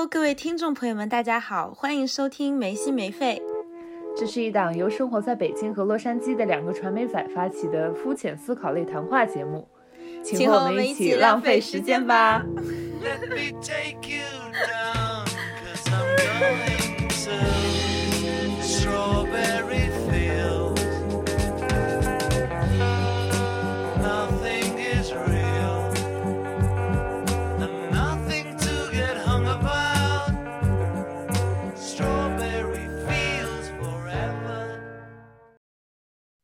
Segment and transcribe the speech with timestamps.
[0.00, 3.42] Hello，各位听众朋友们，大家好，欢迎收听没心没肺。
[4.16, 9.68] 这是一档由生活在北京和洛杉矶的两个传媒仔发起的肤浅思考类谈话节目，
[10.24, 12.42] 请和我们一起浪费时间吧。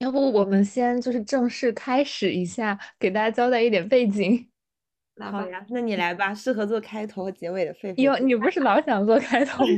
[0.07, 4.49] 要不我们先就是正式开始一下，给大家交代一点背景。
[5.19, 8.01] 好呀，那你来吧，适合做开头和结尾的狒狒。
[8.03, 9.73] 哟，你不是老想做开头吗？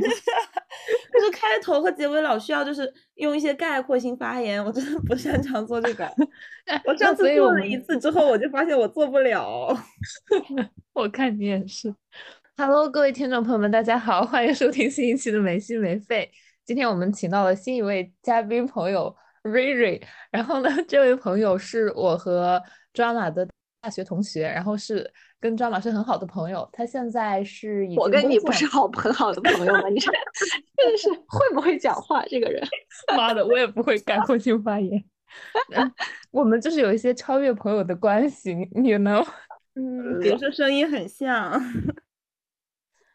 [1.11, 6.07] 可 是开头和结尾老需要就是用一些概括性发言，我真的不擅长做这个。
[6.85, 9.75] 我上次做了一次之后，我就发现我做不了。
[10.93, 11.95] 我看你也是。
[12.59, 16.31] Hello，各位听众朋友们，大家好，欢迎收听新一期的没心没肺。
[16.67, 19.17] 今天我们请到了新一位嘉宾朋友。
[19.49, 20.69] 瑞瑞，然后呢？
[20.87, 22.63] 这位朋友是我和
[22.95, 23.47] Drama 的
[23.81, 26.69] 大学同学，然后是跟 Drama 是很好的朋友。
[26.73, 29.89] 他现在是已经我跟你不是好很好的朋友吗？
[29.89, 30.11] 你这
[30.77, 32.25] 真的是会不会讲话？
[32.27, 32.63] 这个人，
[33.17, 35.05] 妈的，我也不会概括性发言。
[36.31, 39.23] 我们就是有一些超越朋友的关系，你呢？
[39.75, 41.61] 嗯，比如说声音很像。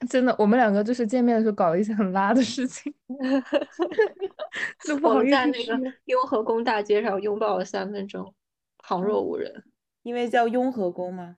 [0.09, 2.93] 真的，我们两个就是见面的时候搞了一些很拉的事情，
[5.01, 8.33] 我们在那个雍和宫大街上拥抱了三分钟，
[8.77, 9.63] 旁若无人。
[10.01, 11.37] 因为叫雍和宫吗？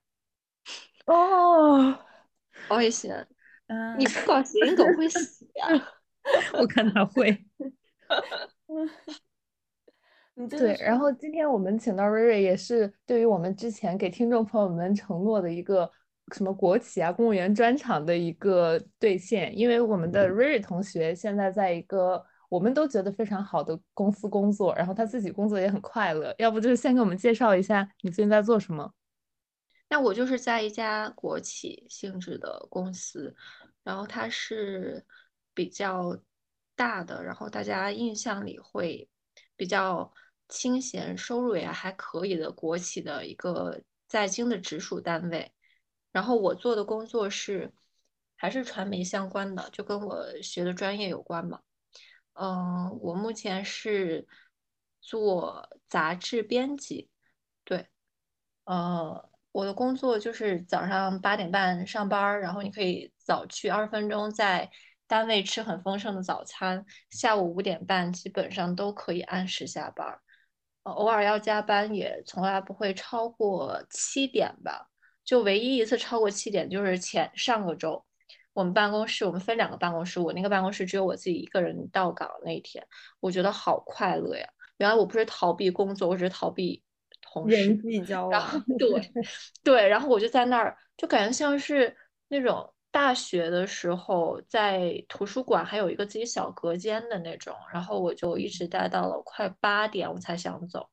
[1.06, 1.98] 哦，
[2.68, 3.28] 好危险！
[3.98, 5.68] 你不搞谐音梗会死呀！
[6.60, 7.46] 我看他会。
[10.50, 15.92] 对，然后今天我们请到瑞瑞，也是对于我们之前给听众朋友们承诺的一个。
[16.34, 26.34] 什么国企啊，公务员专场的一个兑现，因为我们的瑞瑞同学现在在一个我们都觉得非常好的公司工作，然后他自己工作也很快乐。
[26.40, 28.92] 要不就是先给我们介绍一下你最近在做什么？
[29.88, 33.36] 那我就是在一家国企性质的公司，
[33.84, 35.06] 然后它是
[35.54, 36.18] 比较
[36.76, 39.08] 大的，然后大家印象里会
[39.56, 40.12] 比较
[40.50, 45.52] 清闲，收入也还可以的国企的一个在京的直属单位。
[46.16, 47.74] 然后我做的工作是
[48.38, 51.60] 还是传媒相关的，就跟我学的专业有关嘛。
[52.36, 54.26] 嗯，我目前是
[55.02, 57.10] 做杂志编辑，
[57.66, 57.90] 对，
[58.64, 64.72] 呃，我的工作就是早上八点半上班，然后你可以早去二十分钟，在
[65.08, 70.18] 单位吃很丰盛的早餐，下午五点半基本上都可以按时下班，
[70.84, 74.90] 偶尔要加班也从来不会超过七点吧。
[75.26, 78.06] 就唯一一次超过七点，就是前上个周，
[78.54, 82.86] 我们办公室我们分两个办公室，我那个办公室只有我自己一个人到岗那一天，
[83.20, 84.48] 我觉得好快乐呀！
[84.78, 86.84] 原来我不是逃避工作，我只是逃避
[87.22, 88.64] 同事人际交往。
[88.78, 89.12] 对
[89.64, 91.96] 对，然后我就在那儿，就感觉像是
[92.28, 100.88] 那种大学的时候在图书馆还有一个自己小隔间的那种，然后我就一直待到了快八点，我才想走。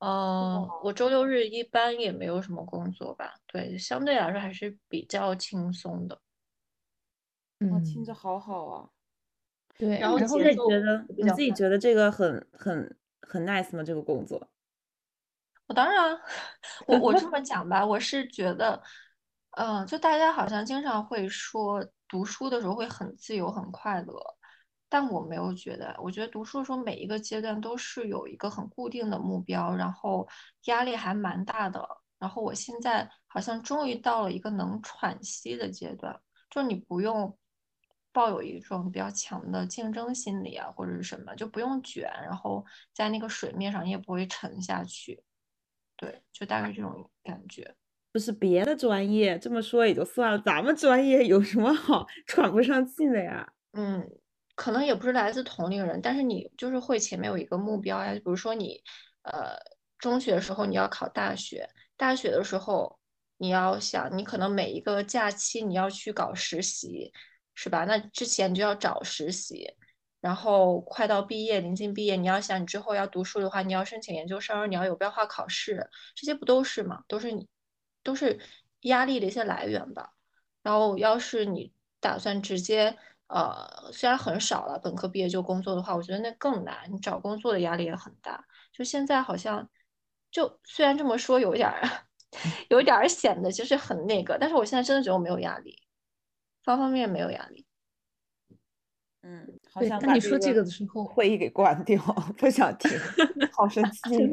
[0.00, 6.18] 嗯，我周六日一般也没有什么工作吧，对，相对来说还是比较轻松的。
[7.58, 8.88] 嗯，听着好好啊。
[9.76, 13.82] 对，然后你自己觉得你自己觉得这个很很很 nice 吗？
[13.82, 14.48] 这个工作？
[15.66, 16.18] 我当然，
[16.86, 18.82] 我我这么讲吧，我是觉得，
[19.58, 24.14] 嗯，就大家好像经常会说读书的时候会很自由很快乐。
[24.90, 30.28] 但我没有觉得，我觉得读书的时候每一个阶段都是有一个很固定的目标，然后
[30.64, 31.88] 压力还蛮大的。
[32.18, 36.20] 然后我现在好像终于到了一个能喘息的阶段，
[36.50, 37.34] 就你不用
[38.12, 45.22] 抱有一种比较强的竞争心理啊，或者是什么，就不用卷，然后在那个水面上你也不会沉下去。
[45.96, 47.74] 对，就大概这种感觉。
[48.12, 53.52] 不是别的专业这么说也就算了，咱们专业有什么好喘不上气的呀？
[53.72, 54.10] 嗯。
[54.60, 58.84] 可能也不是来自同龄人，但是你就是会前面有一个目标呀，比如说你，
[59.22, 59.56] 呃，
[59.96, 61.66] 中学的时候你要考大学，
[61.96, 62.98] 大学的时候
[63.38, 67.10] 你要想，你可能每一个假期你要去搞实习，
[67.54, 67.86] 是吧？
[67.86, 69.66] 那之前就要找实习，
[70.20, 77.02] 然后快到毕业，临近毕业，你要想你之后要读书的话，你要申请研究生，你要有标化考试，这些不都是吗？
[77.08, 77.48] 都是你，
[78.02, 78.38] 都是
[78.82, 80.12] 压力的一些来源吧。
[80.62, 82.98] 然后要是你打算直接。
[83.32, 86.76] 呃，虽然很少了，本科毕业就工作的话，我觉得那更难。
[86.90, 88.44] 你找工作的压力也很大。
[88.72, 89.68] 就现在好像，
[90.30, 91.80] 就虽然这么说有点儿，
[92.70, 95.76] 有点儿显得就是很那个，但是我现在真的觉得我没有压力。
[96.64, 97.64] 方方面面没有压力。
[99.22, 102.02] 嗯，好想把你说这个的时候，会议给关掉，
[102.36, 102.90] 不想听，
[103.52, 104.32] 好生 气。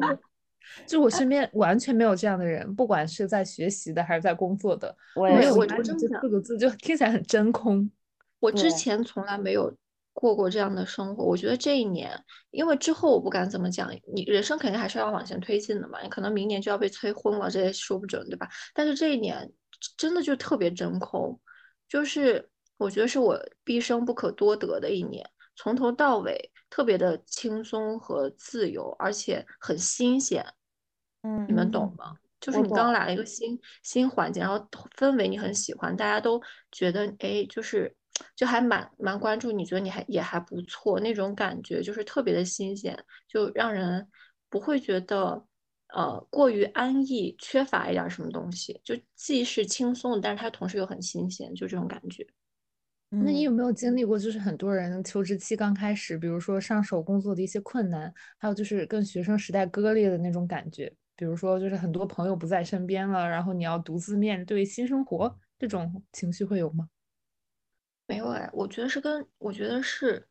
[0.86, 5.56] 就我身边完全没有这样的人，不管是在学习的还是在工作的，没有。
[5.56, 7.90] 我这四个字就听起来很真空。
[8.40, 9.76] 我之前从来没有
[10.14, 11.24] 过过这样的生活。
[11.24, 12.12] 我觉得这一年，
[12.52, 16.02] 因为之后我不敢怎么讲，你人生肯定还是要往前推进的嘛。
[16.02, 18.48] 你可能明年就要被催婚了，这也说不准，对吧？
[18.74, 19.52] 但是这一年
[19.98, 21.40] 真的就特别真空，
[21.88, 30.46] 就是我觉得是我毕生不可多得的一年，从头到尾特别的轻松和自由，而且很新鲜。
[31.24, 32.16] 嗯，你们懂吗？
[32.40, 34.64] 就是你刚来了一个新新环境，然后
[34.96, 36.40] 氛围你很喜欢，大家都
[36.72, 37.97] 觉得哎，就是
[38.36, 42.98] 就还蛮蛮关注，你觉得你还也还不错那种感觉，就是特别的新鲜，
[43.28, 44.08] 就让人
[44.50, 45.46] 不会觉得
[45.94, 52.26] 呃过于安逸，缺乏一点什么东西，就既是轻松，但是它同时又很新鲜，就这种感觉。
[53.10, 60.94] 那你有没有经历过，就是很多人求职期刚开始，比如说上手工作的一些困难，还有就是跟学生时代割裂的那种感觉？
[61.16, 66.90] 比如说，就是很多朋友不在身边了，然后你要独自面对新生活，这种情绪会有吗？
[68.08, 70.28] 没有哎，我觉得是跟我觉得是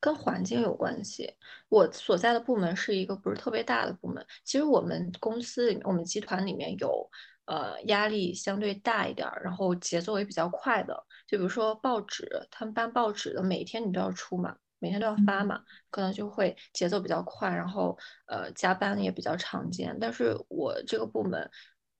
[0.00, 1.32] 跟环境有关系。
[1.68, 7.08] 我所在的部门是一个不是特别大的部门，其实我们公司里面，我们集团里面有
[7.46, 10.94] 呃压力相对大一点，然后节奏也比较快的。
[11.26, 14.56] 就比如说报纸，他们办报纸的，每天你都要出嘛。
[14.80, 17.96] 每天都要发嘛，可能就会节奏比较快，然后
[18.26, 19.96] 呃加班也比较常见。
[19.98, 21.50] 但是我这个部门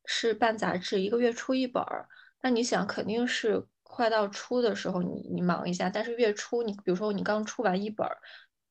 [0.04, 2.06] 是办杂志，一个月出一本儿，
[2.42, 8.18] 那你想肯定是快到出的时候你你忙一下，但是月初你比如说你刚出完一本儿，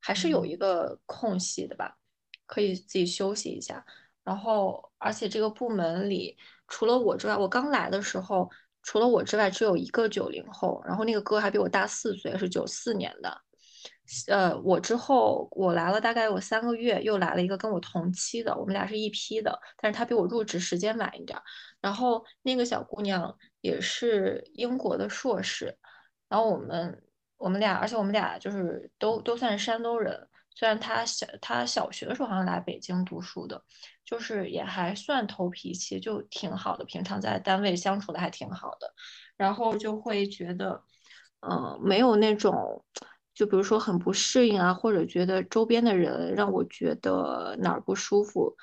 [0.02, 1.98] 还是有一个空隙的吧，
[2.46, 3.86] 可以自己休息一下。
[4.22, 6.38] 然后而且这个部门里
[6.68, 8.50] 除了我之外，我刚来的时候
[8.81, 13.42] 除了我之外只有一个九零后，然后那个哥还比我大四岁，是九四年的。
[14.28, 21.40] 呃，我之后我来了大概有三个月，又来了一个跟我同期的，我们俩是一批的，但是他比我入职时间晚一点。
[21.80, 25.78] 然后那个小姑娘也是英国的硕士，
[26.28, 27.04] 然后我们
[27.38, 33.64] 我们俩，而且我们俩就是都都算是山东人，虽然他小他小学的时候好像来北京读书的，
[34.04, 38.94] 就是也还算投脾气，就挺好的，平常在单位相处的还挺好的，
[39.38, 40.84] 然后就会觉得，
[41.40, 42.84] 嗯，没有那种。
[43.33, 48.56] 就比如说很不适应啊，或者觉得周边的人让我觉得哪儿不舒服，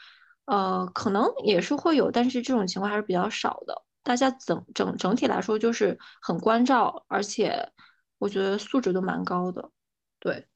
[0.45, 3.83] 呃，可能也是会有，但是这种情况还是比较少的。
[4.05, 7.69] 大家整整整体来说就是很关照，而且
[8.19, 9.71] 我觉得素质都蛮高的。
[10.21, 10.47] 对，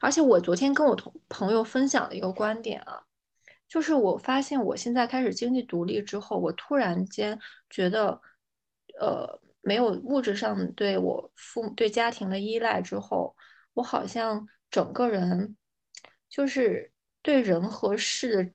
[0.00, 3.00] 而且我昨天跟我同朋友分享了一个观点啊，
[3.66, 7.40] 就是我发现我现在开始经济独立之后，我突然间
[7.70, 8.20] 觉得，
[9.00, 13.34] 呃，没有物质上对我父母对家庭的依赖之后。
[13.74, 15.56] 我好像整个人
[16.28, 16.90] 就是
[17.22, 18.50] 对人和事的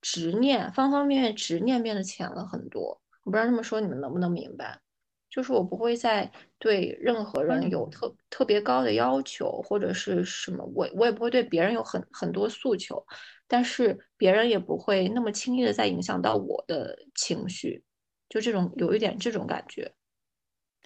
[0.00, 3.00] 执念，方方面面执念变得浅了很多。
[3.24, 4.80] 我不知道这么说你们能不能明白？
[5.28, 6.28] 就是我不会再
[6.58, 13.06] 对任何人有特特别高的要求，或者是什么，我我也不会对别人有很很多诉求，
[13.46, 17.84] 但是别人也不会那么轻易的再影响到我的情绪，
[18.28, 19.94] 就这种有一点这种感觉。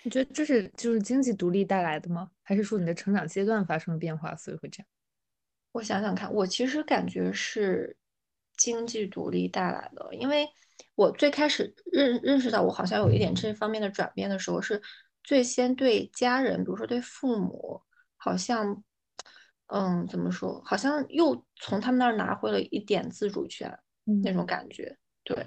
[0.05, 2.31] 你觉得这是就是经济独立带来的吗？
[2.43, 4.87] 还是说你的成长阶段发生了变化，所以会这样？
[5.73, 7.97] 我想想看，我其实感觉是
[8.57, 10.47] 经济独立带来的，因为
[10.95, 14.81] 我最开始认认识到我好像有一点这方面的转变的时候，是
[15.23, 17.81] 最先对家人，比如说对父母，
[18.17, 18.85] 好像，
[19.69, 20.63] 嗯，怎么说？
[20.67, 23.77] 好像又从他们那儿拿回了一点自主权，
[24.23, 25.47] 那种感觉，对。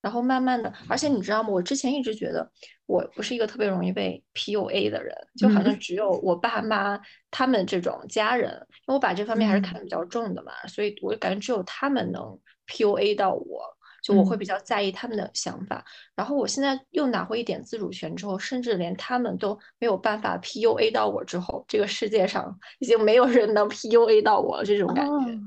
[0.00, 1.48] 然后慢慢的，而且你知道吗？
[1.48, 2.48] 我之前一直觉得
[2.86, 7.00] 我不是一个特别容易被 PUA 的人，就好像只有我爸妈
[7.30, 12.38] 他们这种家人，因为我把这方面还是看得比较重的嘛，所以我感觉只有他们能
[12.68, 13.60] PUA 到我，
[14.02, 15.84] 就我会比较在意他们的想法。
[16.14, 25.40] 然后我现在又拿回一点自主权之后，甚至连他们都没有办法 PUA 到我之后，这个世界上已经没有人能 PUA 到我了，这种感觉。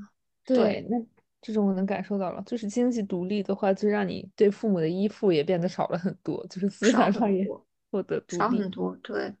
[0.44, 0.98] 对，那。
[1.42, 7.44] 这种我能感受到了，就是经济独立的话，就让你对父母的依附也变得少了很多，就是思想上也
[7.90, 8.96] 获得独立少很多。
[9.02, 9.34] 对，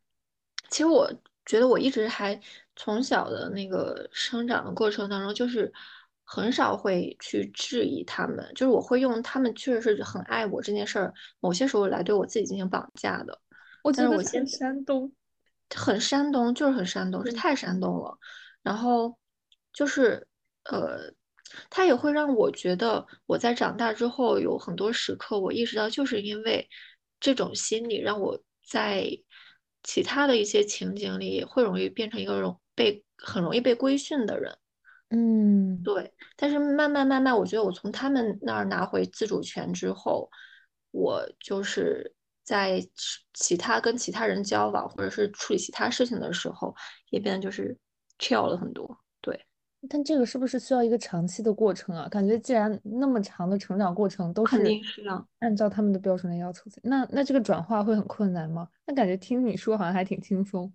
[0.68, 1.08] 其实我
[1.46, 2.38] 觉得我一直还
[2.74, 5.72] 从小的那个生长的过程当中，就是
[6.24, 13.40] 很少会去质疑他们，就是我会用他们确实是很爱我这件事儿，某些时候来对我自己进行绑架的。
[13.84, 15.12] 我觉得我先山东，
[15.72, 18.18] 很山东，就是很山东，是太山东了。
[18.60, 19.16] 然后
[19.72, 20.26] 就是
[20.64, 21.14] 呃。
[21.70, 26.68] 他也会让我觉得，我在长大之后有很多时刻，我意识到，就是因为
[27.20, 29.08] 这种心理，让我在
[29.82, 34.56] 其他的一些情景里会容易变成一个容被很容易被规训的人。
[35.10, 36.14] 嗯，对。
[36.36, 40.30] 但是慢慢慢慢，我觉得我从他们那儿拿回自主权之后，
[40.90, 42.80] 我就是在
[43.34, 46.74] 其他跟其他人交往或者是处理其他事情的时候，
[47.10, 47.76] 也变得就是
[48.18, 49.01] chill 了很多。
[49.82, 49.88] 对。
[49.88, 52.08] 但这个是不是需要一个长期的过程啊？
[52.08, 58.68] 感觉既然那么长的成长过程都是肯定是啊，按照他们的标准来要求，那那这个转化会很困难吗？
[58.86, 60.72] 那感觉听你说好像还挺轻松。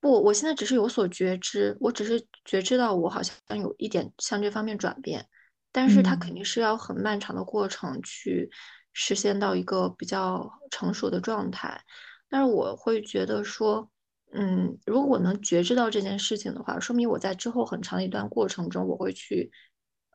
[0.00, 5.26] 不，我现在只是有所觉知，我只是觉知到我好像有一点向这方面转变，
[5.72, 8.50] 但是它肯定是要很漫长的过程去
[8.92, 11.80] 实现到一个比较成熟的状态。
[12.28, 13.90] 但是我会觉得说。
[14.32, 19.50] 嗯，如果我能觉知到这件事情的话，说明我在之后很长的一段过程中，我会去，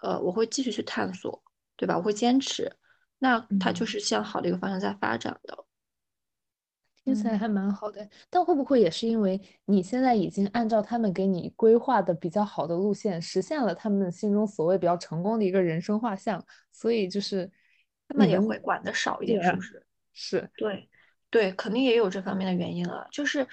[0.02, 1.44] 呃，我会继续去探索，
[1.76, 1.98] 对吧？
[1.98, 2.72] 我会坚持，
[3.20, 5.66] 那它就是向好的一个方向在发展的。
[7.04, 16.42] 听起来还蛮好的，但会不会也是因为你现在已经按照他们给你规划的比较好的路线，实现了他们心中所谓比较成功的一个人生画像，
[16.72, 17.52] 所以就是
[18.08, 19.86] 他们也会管的少一点，是不是？
[20.14, 20.90] 是，对，
[21.30, 23.46] 对，肯定也有这方面的原因了，就是。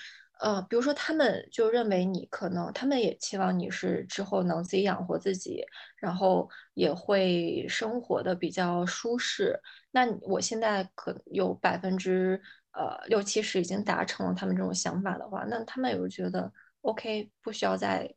[0.43, 5.65] 呃，比如说，他们就认为你可能，他们也期望你是之后能自己养活自己，
[5.97, 9.57] 然后也会生活的比较舒适。
[9.93, 12.41] 那我现在可有百分之
[12.73, 18.13] 呃六七十已经达成了他们这种想法的话，那他们也会觉得 OK，不需要再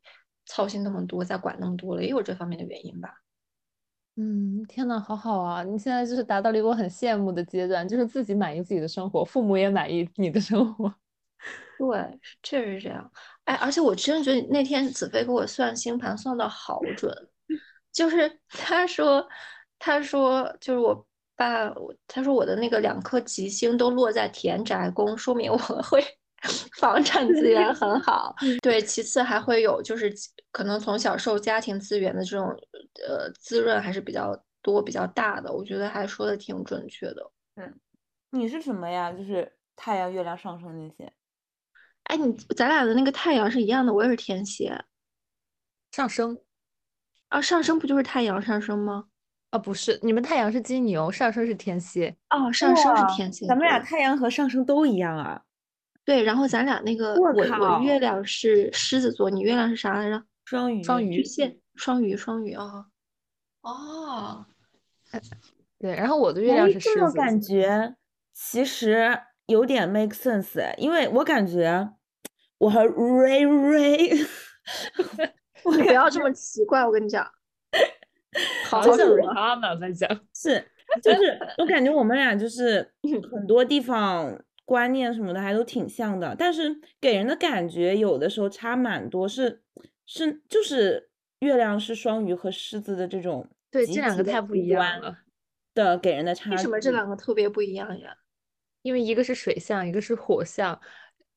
[0.46, 3.22] 操心那么多，再管那么多了，也有这方面的原因吧。
[4.16, 5.62] 嗯，天呐，好好啊！
[5.62, 10.92] 你现在就是达到了一个我很羡慕的阶段，就是自己满意自己的生活，父母也满意你的生活。
[11.78, 13.10] 对，确实是这样。
[13.44, 17.14] 哎，而且我真的觉得那天子飞给我算星盘算的好准，
[17.92, 19.26] 就是他说，
[19.78, 21.70] 他说就是我爸，
[22.08, 26.02] 他说我的那个两颗吉星都落在田宅宫，说明我会
[26.80, 28.34] 房产资源很好。
[28.62, 30.12] 对，其次还会有就是
[30.50, 32.48] 可能从小受家庭资源的这种
[33.06, 35.52] 呃滋润还是比较多、比较大的。
[35.52, 37.30] 我觉得还说的挺准确的。
[37.56, 37.78] 嗯，
[38.30, 39.12] 你是什么呀？
[39.12, 41.12] 就是太阳、月亮上升那些。
[42.06, 44.84] 哎，你咱俩的那个太阳是一样的，我也是天蝎，
[45.90, 46.38] 上升
[47.28, 49.06] 啊，上升不就是太阳上升吗？
[49.50, 52.16] 啊，不是，你们太阳是金牛，上升是天蝎。
[52.30, 55.42] 哦，上升是天蝎，咱们俩太阳和上升都一样啊。
[56.04, 60.22] 对，然后咱俩那个我我月亮是狮子座，你月亮是啥来着？
[60.44, 62.86] 双鱼，双鱼，巨蟹，双鱼，双鱼啊。
[63.62, 64.46] 哦，
[65.78, 67.16] 对，然后我的月亮是狮子。
[67.16, 67.96] 感觉
[68.32, 69.20] 其实。
[69.46, 71.92] 有点 make sense 哎，因为我感觉
[72.58, 74.26] 我和 Ray Ray，
[75.76, 77.24] 你不要这么奇怪，我跟你讲，
[78.64, 78.96] 好像
[79.34, 80.64] 他们在讲，是
[81.02, 82.92] 就是我感觉我们俩就是
[83.32, 89.62] 很多地方观念什么的还都挺像的，但是给人的感觉有的时候差蛮多，是
[90.06, 91.08] 是就是
[91.40, 95.18] 月亮是双鱼和狮子的这种，对这两个太不一样了。
[95.74, 98.16] 的给人的差，为什么这两个特别不一样呀？
[98.86, 100.78] 因为一个是水象，一个是火象，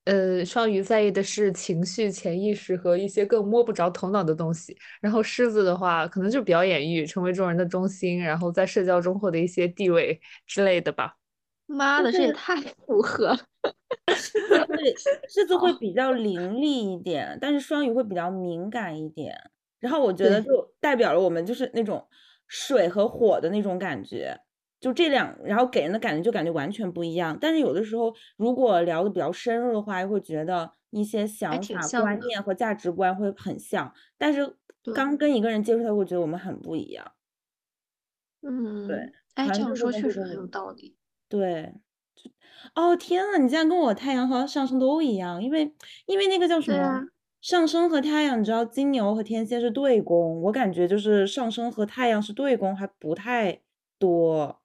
[0.04, 4.76] 呃，双鱼在意的是情绪、潜意识和一些更摸不着头脑的东西。
[5.00, 11.16] 然后狮子的话，可能就是表演欲，成为众人的中心，然后在社交中获得一些地位之类的吧。
[11.66, 12.54] 妈的，这也太
[12.86, 13.38] 符合了。
[14.68, 14.94] 对，
[15.28, 19.36] 狮子会比较凌厉一点，但是双鱼会比较敏感一点。
[19.80, 22.06] 然后我觉得就代表了我们就是那种
[22.46, 24.38] 水和火的那种感觉。
[24.80, 27.36] 就这两，然后给人的感觉就感觉完全不一样。
[27.40, 33.92] 但是有的时候，如果聊的比较深入的话，又会觉得一些想法、观念和价值观会很像。
[34.18, 34.56] 但是
[34.92, 37.12] 刚跟一个人接触，他会觉得我们很不一样。
[38.42, 39.12] 嗯，对。
[39.34, 40.96] 哎，这样说确实很有道理。
[41.30, 41.72] 对。
[42.74, 45.74] 哦天呐，你竟然跟我太阳和上升都一样，因为
[46.06, 47.02] 因为那个叫什么
[47.40, 53.62] 上升和太阳，你知道金牛和天蝎是对宫，我感觉就是上升和太阳是对宫还不太
[53.98, 54.60] 多。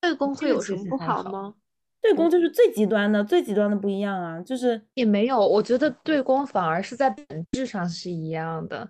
[0.00, 1.54] 对宫会有什么不好吗？
[2.00, 8.88] 对宫就是最极端的，最极端的不一样啊，就是也没有，我觉得对宫反而是在本质上是一样的，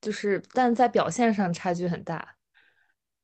[0.00, 2.34] 就是但在表现上差距很大。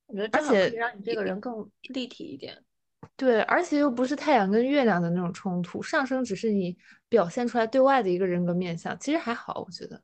[0.06, 2.56] 我觉得而且让你这个人更立体一点。
[3.16, 10.00] 对，而且又不是太阳跟月亮的那种冲突，上升只是你表现出来对外的一个人格面相，其实还好，我觉得。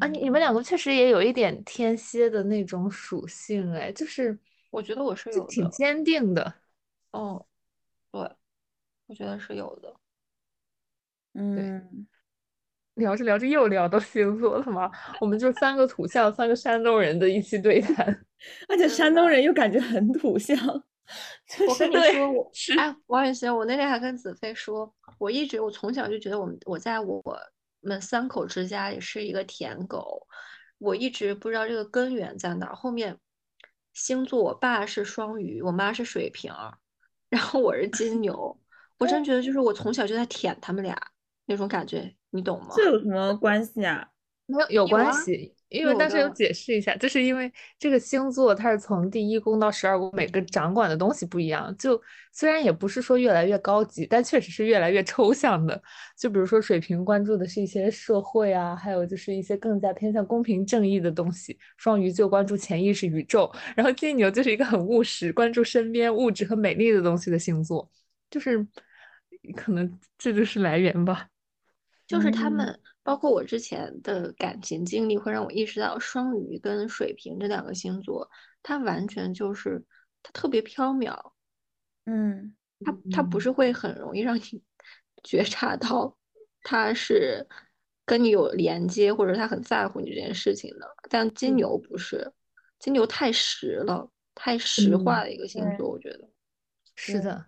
[0.00, 4.38] 啊，你你们两个确实也有一点天蝎的那种属性，哎，就是。
[4.70, 6.54] 我觉得我是有挺坚定的，
[7.10, 7.44] 哦，
[8.12, 8.20] 对，
[9.06, 9.94] 我觉得是有的，
[11.34, 12.06] 嗯，
[12.94, 14.90] 聊着聊着又聊到星座了吗？
[15.20, 18.06] 我们就三个土象，三个山东人的一期对谈，
[18.68, 20.56] 而且山东人又感觉很土象，
[21.68, 27.22] 我跟你说，我哎，王雨欣，我那天还跟子飞说，我一直我从小就觉得我们我在我
[27.80, 30.26] 们三口之家也是一个舔狗，
[30.78, 32.72] 我一直不知道这个根源在哪。
[32.72, 33.18] 后面
[33.92, 36.52] 星座，我爸是双鱼，我妈是水瓶，
[37.28, 38.58] 然后我是金 牛，
[38.98, 40.96] 我真觉得就是我从小就在舔他们俩
[41.46, 42.74] 那种感觉，你懂吗？
[42.76, 44.08] 这有什么关系啊？
[44.46, 45.54] 没有有关系。
[45.70, 51.74] 因为但是有解释一下，就是因为这个星座它是从第一宫到十二宫，每个掌管的东西不一样。
[51.78, 52.00] 就
[52.32, 55.80] 虽然也不是说越来越高级，但确实是越来越抽象的。
[56.18, 61.56] 就比如说水瓶关注的是一些社会啊，还有就是一些更加偏向公平正义的东西。
[61.76, 67.88] 双鱼就关注潜意识、宇宙，然后金牛就是一个很务实，关注身边物质和美丽的东西的星座。
[68.28, 68.66] 就是
[69.56, 71.28] 可能这就是来源吧。
[72.08, 72.76] 就是他们。
[73.02, 78.30] 包括我之前的感情经历，会让我意识到双鱼跟水瓶这两个星座，
[78.62, 79.82] 它完全就是
[80.22, 81.32] 它特别飘渺，
[82.04, 82.54] 嗯，
[82.84, 84.62] 它它不是会很容易让你
[85.24, 86.14] 觉察到
[86.62, 87.46] 他是
[88.04, 90.86] 跟你有连接，或者他很在乎你这件事情的。
[91.08, 92.30] 但金牛不是，
[92.78, 96.28] 金牛太实了，太实化的一个星座，我觉得
[96.94, 97.46] 是的。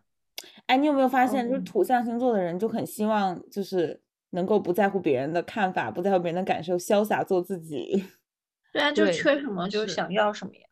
[0.67, 4.01] 哎，你有没有发现，就是土象星座的人就很希望就是。
[4.33, 8.05] 能够不在乎别人的看法，不在乎别人的感受，潇洒做自己。
[8.73, 10.63] 对啊，就缺什么就想要什么呀。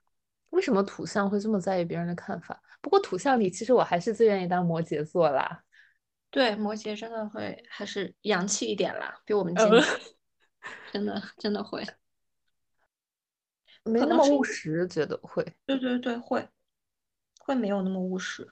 [0.50, 2.60] 为什么土象会这么在意别人的看法？
[2.80, 5.62] 不过土象里，其实我还是最愿意当摩羯座啦。
[6.30, 9.66] 对，摩羯真的会还是洋气一点啦，比我们金
[10.90, 11.84] 真的真的会，
[13.84, 15.44] 没那么务实，觉得会。
[15.66, 16.48] 对对对，会
[17.40, 18.50] 会没有那么务实，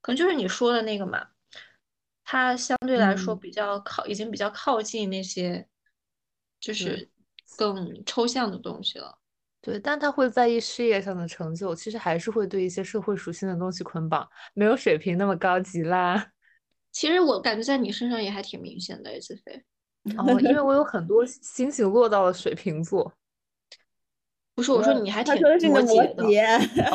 [0.00, 1.28] 可能就是你说的那个嘛。
[2.32, 5.66] 他相对来说比较靠，已经比较靠近那些，
[6.58, 7.06] 就是
[7.58, 9.18] 更抽象的东西了。
[9.60, 16.32] 对，但他会在意事业上的成就，其实还是会对一些社会属性的东西捆绑，没有水平那么高级啦。
[16.90, 19.62] 其实我感觉在你身上也还挺明显的，H 飞。
[20.16, 23.12] 哦，因为我有很多星星落到了水瓶座。
[24.54, 26.24] 不是，我说你还挺摩羯的。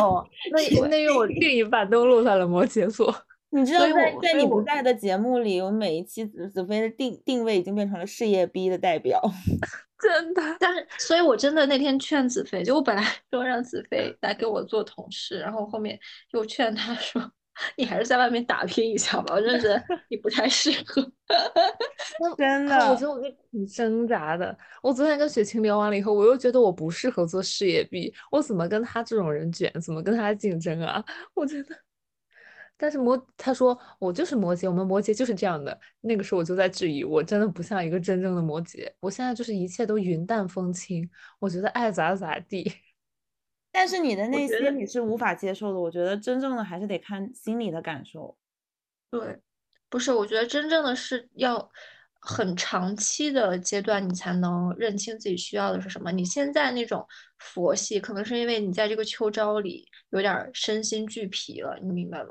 [0.02, 3.16] 哦，那 那因为我另一半都落在了摩羯座。
[3.50, 9.22] 你知道在在你不在的节目里，我每一期子子飞的定定位已经变成了事业逼的代表，
[10.00, 10.42] 真的。
[10.60, 15.98] 但是，所以我真的那天劝子飞，就我本来 说让子飞来给我做同事，然后后面
[16.34, 17.22] 又劝他说，
[17.78, 21.02] 你还是在外面打拼一下吧，我觉得你不太适合。
[22.38, 24.56] 真的，我觉得我就挺挣扎的。
[24.84, 31.02] 我昨天跟雪晴聊完了以后，我又觉得我不适合做事业逼，我怎么跟他这种人卷，怎么跟他竞争啊？
[31.34, 31.76] 我觉得。
[32.78, 35.78] 但是摩他说我就是摩羯，我们摩羯就是这样的。
[36.02, 38.88] 那个时候我就在质疑，我真的不像一个真正的摩羯。
[39.00, 41.10] 我现在就是一切都云淡风轻，
[41.40, 42.72] 我觉得爱咋咋地。
[43.74, 48.36] 但是你的那些你是无法接受的，我觉得真正的还是得看心里的感受。
[49.12, 49.40] 对，
[49.90, 51.72] 不是，我觉得真正的是要
[52.20, 56.12] 很长期的阶段，你才能认清自己需要的是什么。
[56.12, 57.06] 你现在那种
[57.38, 62.30] 佛系，可能是因为你在这个秋招里有点身心俱疲了，你明白吗？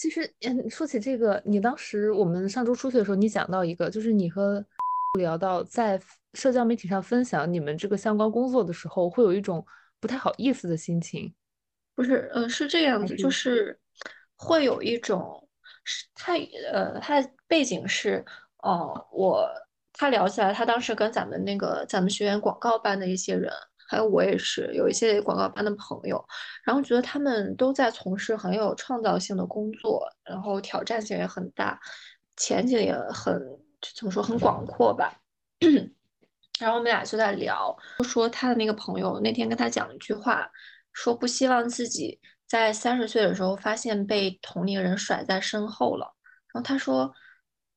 [0.00, 4.64] 其实，嗯，说起这个，你当时我们上周出去的时候，你讲到一个，就是你和
[5.18, 6.00] 聊到在
[6.32, 9.62] 社交媒体上分享你们这个相关工作的时候，会有一种
[10.00, 11.34] 不太好意思的心情。
[11.94, 13.78] 不是，呃，是这样子，就是
[14.36, 15.46] 会有一种，
[16.14, 16.32] 他，
[16.72, 18.24] 呃，他的背景是，
[18.62, 19.46] 哦，我
[19.92, 23.52] 他聊起来，他当时跟咱们那个咱们学院广告班的一些人。
[23.90, 26.24] 还有我也是有一些广告班的朋友，
[26.62, 31.76] 然后觉得他们都在从事很有创造性的工作，然后挑战性也很大，
[32.36, 33.36] 前景也很
[33.96, 35.12] 怎么说很广阔吧。
[36.60, 40.48] 然后我们俩就在聊，说他的那个朋友那天跟他讲了一句话，
[40.92, 46.14] 说不希望自己在三十岁的时候发现被同龄人甩在身后了。
[46.52, 47.12] 然后他说，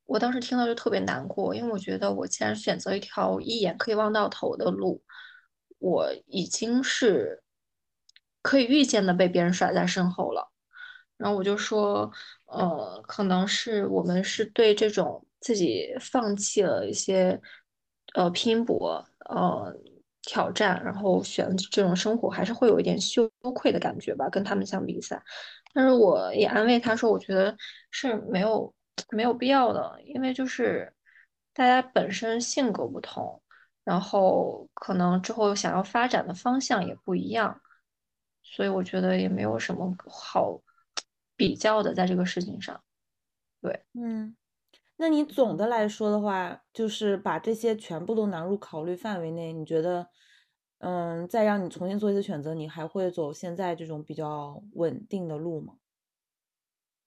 [0.06, 5.02] 我当时听到就特别难过，因为我觉得我既然选择一条一眼可以望到头的路。
[5.84, 7.44] 我已经是
[8.42, 10.50] 可以预见的被别人甩在身后了，
[11.18, 12.10] 然后我就说，
[12.46, 17.38] 呃，可能是我们是对这种自己放弃了一些，
[18.14, 19.76] 呃，拼搏，呃，
[20.22, 25.22] 挑战，然后选这种生活，还是会有一点羞愧的感觉吧，跟他们相比赛。
[25.74, 27.54] 但是我也安慰他说，我觉得
[27.92, 28.74] 是没有
[29.10, 30.94] 没有必要的，因为就是
[31.54, 33.43] 大家本身性格不同。
[33.84, 37.62] 然后可能之后想要发展的方向也不一样，
[38.42, 40.62] 所以我觉得也没有什么好
[41.36, 42.82] 比较的在这个事情上。
[43.62, 44.36] 对，嗯，
[44.98, 50.08] 那你总的来说的话，就是把这些全部都纳入考虑范围内，你觉得，
[50.80, 55.76] 嗯，再让你重新做一次选择，你还会走现在这种比较稳定的路吗？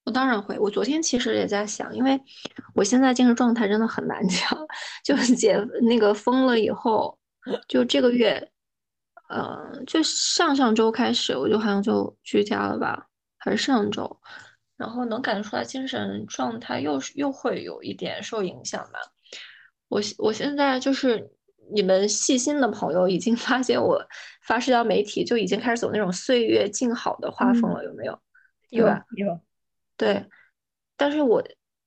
[0.06, 0.56] 我当然会。
[0.58, 2.18] 我昨天其实也在想，因为
[2.74, 4.66] 我现在精神状态真的很难讲。
[5.04, 7.18] 就是解那个封了以后，
[7.68, 8.50] 就这个月，
[9.28, 14.20] 呃，就上上周开始，我就好像就居家了吧，还是上周，
[14.76, 19.00] 然后能感觉出来精神状态又又会有一点受影响吧。
[19.88, 21.28] 我我现在就是
[21.72, 24.00] 你们细心的朋友已经 发现我
[24.42, 28.20] 发社交媒体就已经开始走那种岁月静好的画风了，有没有？
[28.70, 29.40] 有有。
[29.96, 30.28] 对，
[30.96, 31.42] 但是我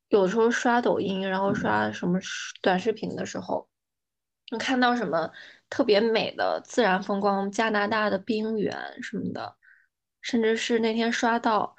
[0.10, 2.20] 有时候刷抖音，然后刷什么
[2.62, 3.70] 短视频的时候，
[4.52, 5.32] 能看到什么
[5.70, 9.56] 特别美的自然风光，加拿大的冰原什么的，
[10.22, 11.76] 甚至是那天刷到，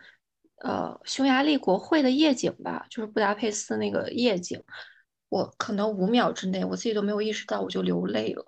[0.63, 4.63] 呃，匈牙利国会的夜景吧，就是布达佩斯那个夜景，
[5.29, 8.45] 我可能五秒之内我自己都没有意识到，我就流泪了。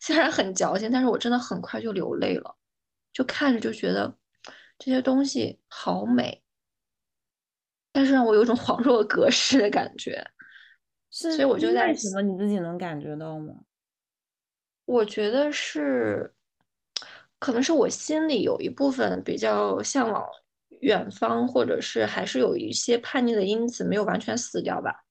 [0.00, 2.54] 虽然很矫情，但是我真的很快就流泪了，
[3.12, 4.16] 就看着就觉得
[4.78, 6.43] 这些东西好美。
[7.96, 10.20] 但是让我有种恍若隔世的感觉，
[11.10, 13.54] 所以我就在什么你自己能感觉到吗？
[14.84, 16.34] 我觉得是，
[17.38, 20.26] 可能是我心里有一部分比较向往
[20.80, 25.04] 远方，或者是还是有一些叛逆的因子没有完全死掉吧。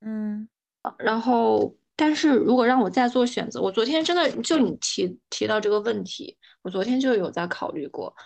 [0.00, 0.48] 嗯，
[0.96, 8.16] 然后，但是如果让我再做选择，我昨天真的就你提提到这个问题，我昨天就有在考虑过。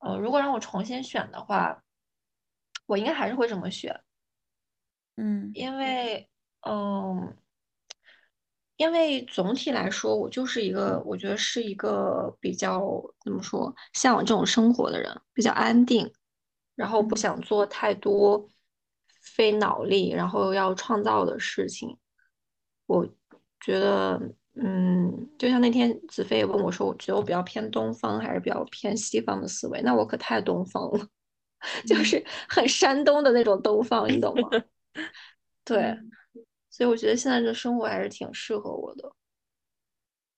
[0.00, 1.82] 呃，如果让我重新选的话。
[2.92, 3.98] 我应该还是会这么选，
[5.16, 6.28] 嗯，因为，
[6.68, 7.34] 嗯，
[8.76, 16.12] 因为总体来说，我就是一个，我觉得是一个比较怎么说，向往这种生活的人，比较安定，
[16.74, 18.46] 然后不想做太多
[19.22, 21.96] 费脑力，然后要创造的事情。
[22.84, 23.06] 我
[23.58, 24.20] 觉得，
[24.56, 29.80] 嗯，就像那天子飞也问我说，我觉得我比较偏东方，还是比较偏西方的思维？
[29.80, 31.08] 那我可太东方了。
[31.86, 34.48] 就是很山东的那种东方，你懂吗？
[35.64, 35.96] 对，
[36.68, 39.12] 所以我觉得现在这生活还是挺适合我的。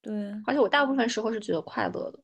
[0.02, 0.12] 对，
[0.46, 2.20] 而且我大部分时候是觉得快乐的。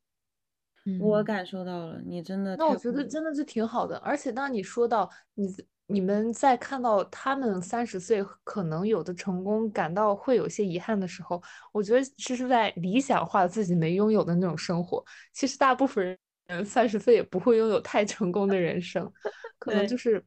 [0.98, 2.56] 我感受到了，你真的。
[2.56, 3.96] 那我觉得真的是挺好的。
[3.98, 5.48] 而且当你说到你
[5.86, 11.40] 你们在看到他们三十岁可能有的成功感到会有些遗憾的时候，
[11.72, 15.04] 我觉得是是在理想化自己没拥有的那种生活。
[15.32, 16.18] 其实大部分人。
[16.50, 19.10] 嗯，三十岁也不会拥有太成功的人生，
[19.58, 20.22] 可能就是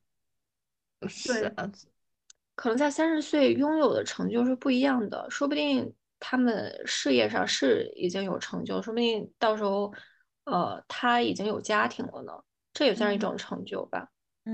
[1.08, 1.54] 是，
[2.56, 5.30] 可能在三十岁拥有的成就是不一样的。
[5.30, 9.94] 说不定他们事业上是已经有成就，说不定到时候，
[10.46, 12.32] 呃，他已经有家庭了呢，
[12.74, 14.08] 这也算是一种成就吧。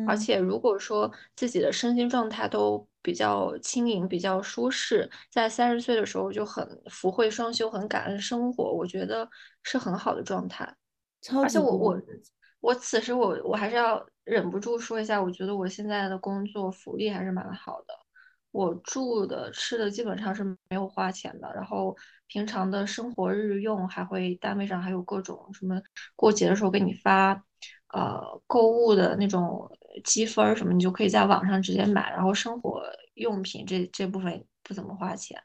[0.08, 9.28] 而且如果说自己的身心状态都比较轻盈、比较舒适，在三十岁的时候就很福慧双修、很感恩生活，我觉得
[9.64, 10.76] 是很好的状态。
[11.42, 12.02] 而且我我
[12.62, 17.94] 我此时我我还是要忍不住说一下，我觉得我现在的工作福利还是蛮好的，
[18.52, 21.96] 我住的吃的基本上是没有花钱的，然后
[22.28, 25.82] 平常的生活日用还会单位上还有各种什么
[26.16, 27.34] 过节的时候给你发
[27.94, 29.70] 呃购物的那种
[30.04, 32.84] 积分什么，你就可以在网上直接买，然后生活
[33.16, 35.42] 用品这这部分不怎么花钱，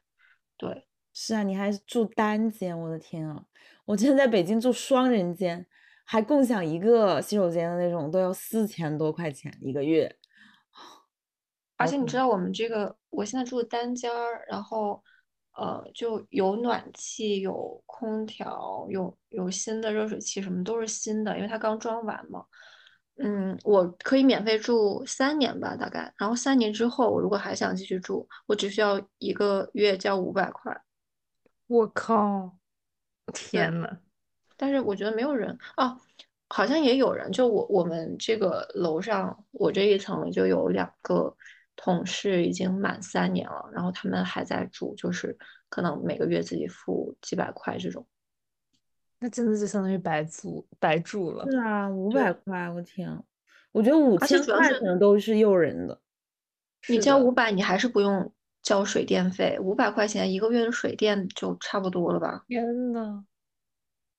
[0.57, 3.45] 对，是啊，你还住单间，我的天啊！
[3.85, 5.65] 我之前在北京住双人间，
[6.05, 10.13] 还共享一个洗手间的那种，都要四千多块钱一个月。
[11.79, 15.01] 而且你知道我们这个，我现在住的单间儿，然后
[15.57, 22.45] 呃就有暖气、有空调、有有新的热水器，什么都是新的，因为它刚装完嘛。
[23.19, 26.13] 嗯，我可以免费住三年吧，大概。
[26.19, 30.77] 然后三年之后，我如果还想继续住，我只需要一个月交五百块。
[31.67, 32.59] 我靠！
[33.33, 33.89] 天呐，
[34.55, 35.99] 但是我觉得没有人哦，
[36.49, 37.33] 好像也有人。
[37.33, 41.35] 就我我们这个楼上，我这一层就有两个
[41.75, 45.37] 同事已经满三年了，然后他们还在住，就是
[45.71, 48.07] 可能每个月自己付几百块这种。
[49.19, 51.51] 那真的就相当于白租白住了。
[51.51, 53.19] 是啊，五百块，我天，
[53.73, 55.99] 我觉得五千块可能都是诱人的。
[56.89, 58.31] 你交五百，你还是不用。
[58.65, 62.43] 交水电费五百块钱一个月的水电就差不多了吧？
[62.49, 63.23] 天呐，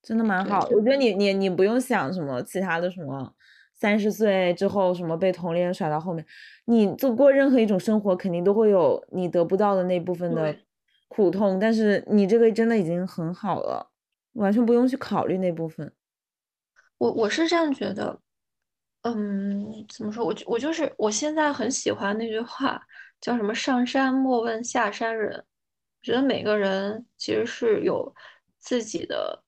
[0.04, 0.60] 真的蛮好。
[0.72, 3.34] 我觉得你你你不用想什么其他的什么，
[3.74, 6.24] 三十岁之后什么被同龄人甩到后面，
[6.66, 10.56] 你做过任何一种生活，肯定都会有你得不到的那部分的
[11.08, 11.60] 苦痛。
[11.60, 13.90] 但是你这个真的已经很好了，
[14.34, 15.92] 完全不用去考虑那部分。
[17.00, 18.20] 我我是这样觉得，
[19.02, 20.24] 嗯，怎么说？
[20.24, 22.80] 我我就是我现在很喜欢那句话。
[23.26, 23.56] 叫什么？
[23.56, 25.36] 上山莫问下山人。
[25.36, 28.14] 我觉得每个人其实是有
[28.60, 29.44] 自己的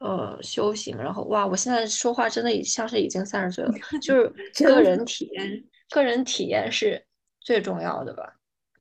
[0.00, 4.14] 呃修行，然后哇，我现在说话真的已像是已经三十岁了，就
[4.54, 7.04] 是个人体验，个人体验是
[7.40, 8.32] 最重要的吧？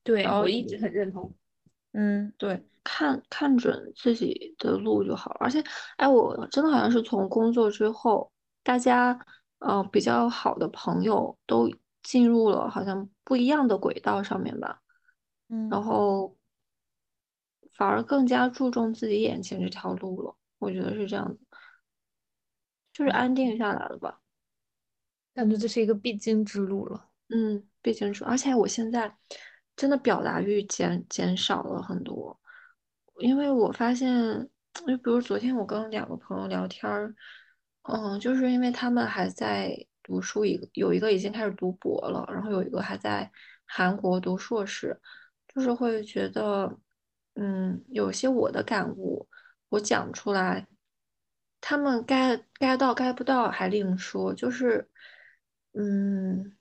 [0.04, 1.34] 对，我一直很认同。
[1.94, 5.36] 嗯，对，看看准自己的路就好。
[5.40, 5.64] 而且，
[5.98, 8.32] 哎，我真的好像是从工作之后，
[8.62, 9.20] 大家
[9.58, 11.68] 呃比较好的朋友都
[12.06, 14.82] 进入了好像不一样的轨道上面吧。
[15.50, 16.38] 嗯，然后
[17.74, 20.34] 反而更加注重自己眼前这条路了。
[20.60, 21.40] 我觉得是这样子，
[22.94, 24.22] 就是安定下来了吧。
[25.34, 27.10] 感觉这是一个必经之路了。
[27.28, 28.30] 嗯，必经之路。
[28.30, 29.18] 而且我现在。
[29.78, 32.40] 真的表达欲减减少了很多，
[33.20, 37.14] 因为我发现，就比如昨天我跟两个朋友聊天儿，
[37.82, 43.32] 嗯，就是因为他们还在读书，一个有一个已经开始读博了，然后有一个还在
[43.66, 44.96] 韩国读硕士，
[45.48, 46.78] 就是会觉得，
[47.34, 49.28] 嗯，有些我的感悟，
[49.70, 50.68] 我讲出来，
[51.60, 54.88] 他们该该到该不到还另说，就是，
[55.74, 56.56] 嗯。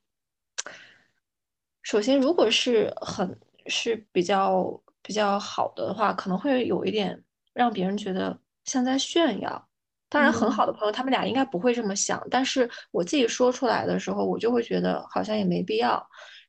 [1.82, 9.68] 首先，如果是很是比较比较好的话，可能会有一点让别人觉得像在炫耀。
[10.14, 12.24] 当然，很好的朋友，他们俩应该不会这么想。
[12.30, 16.00] 但是我自己说出来的时候，我就会觉得好像也没必要。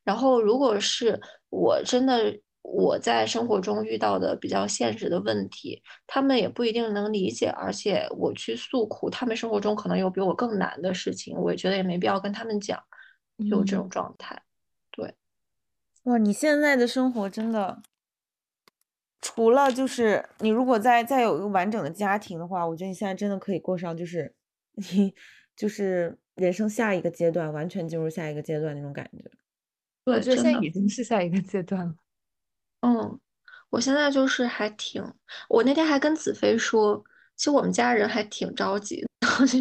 [0.04, 7.48] 然后，如果是我真的我在生活中遇到的比较现实的问题，他们也不一定能理解。
[7.58, 12.80] 而且我去诉苦，他们生活中可能有比我更难的事情，我也觉得也没必要跟他们讲，
[13.50, 14.40] 就这种状态。
[14.92, 15.12] 对。
[16.04, 17.82] 哇，你现在的生活真的，
[19.20, 24.32] 除了就是你如果再再有一个完整的家庭的话，我觉得你现在真的可以过上就是
[24.92, 25.14] 你
[25.56, 29.24] 就是人生下一个阶段，完全进入下一个阶段那种感觉。
[30.04, 31.94] 我觉得现在已经是下一个阶段了。
[32.82, 33.18] 嗯，
[33.70, 35.02] 我现在就是还挺，
[35.48, 37.02] 我那天还跟子飞说，
[37.36, 39.58] 其实我们家人还挺着急，然 后就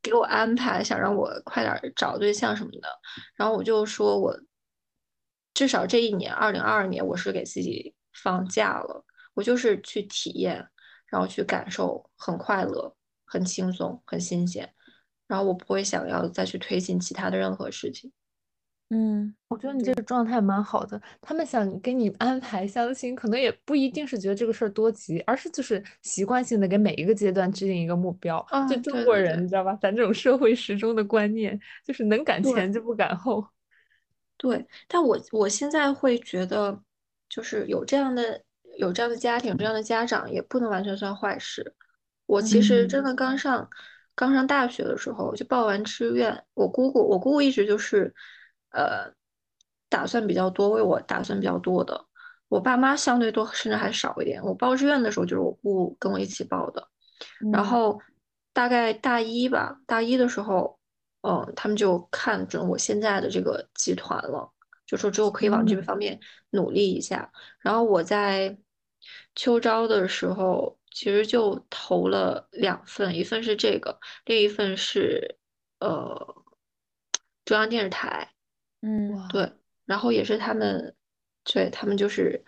[0.00, 2.88] 给我安排，想让我快点找对象什么的，
[3.34, 4.38] 然后我就说我。
[5.52, 9.04] 至少这一年，二零二二年，我是给自己放假了，
[9.34, 10.64] 我就是去体验，
[11.06, 14.72] 然后去感受，很快乐，很轻松，很新鲜，
[15.26, 18.12] 然后我不会想要再去推进其他的任何事情。
[18.92, 21.00] 嗯，我觉得你这个状态蛮好的。
[21.20, 28.44] 他们想给你安排相亲，可能也不一定是觉得这个事儿多急，而是就是习惯性的给每一个阶段制定一个目标。
[28.68, 29.78] 就中国人，你知道吧？
[29.80, 31.56] 咱这种社会时钟的观念，
[31.86, 33.46] 就是能赶前就不赶后。
[34.36, 36.82] 对，但我我现在会觉得，
[37.30, 38.42] 就是有这样的
[38.76, 41.74] 有这样的家庭，这样的家长也不能完全算坏事。
[42.26, 43.66] 我其实真的刚上
[44.14, 48.12] 刚上大学的时候就报完志愿，我姑姑我姑姑一直就是
[48.72, 49.10] 呃
[49.88, 52.04] 打算比较多，为我打算比较多的。
[52.48, 54.42] 我爸妈相对多，甚至还少一点。
[54.42, 56.86] 我报志愿的时候就是我姑跟我一起报的，
[57.52, 57.98] 然后
[58.52, 60.78] 大概大一吧，大一的时候。
[61.22, 64.50] 嗯，他们就看准我现在的这个集团了，
[64.90, 66.18] 就说之后可以往这个方面
[66.50, 67.30] 努力一下。
[67.60, 68.58] 然后我在
[69.36, 75.36] 秋招的时候，其实就投了两份，一份是这个，另一份是
[75.78, 76.44] 呃
[77.44, 78.28] 中央电视台。
[78.82, 79.52] 嗯，对，
[79.84, 80.94] 然后也是他们，
[81.44, 82.42] 对他们就是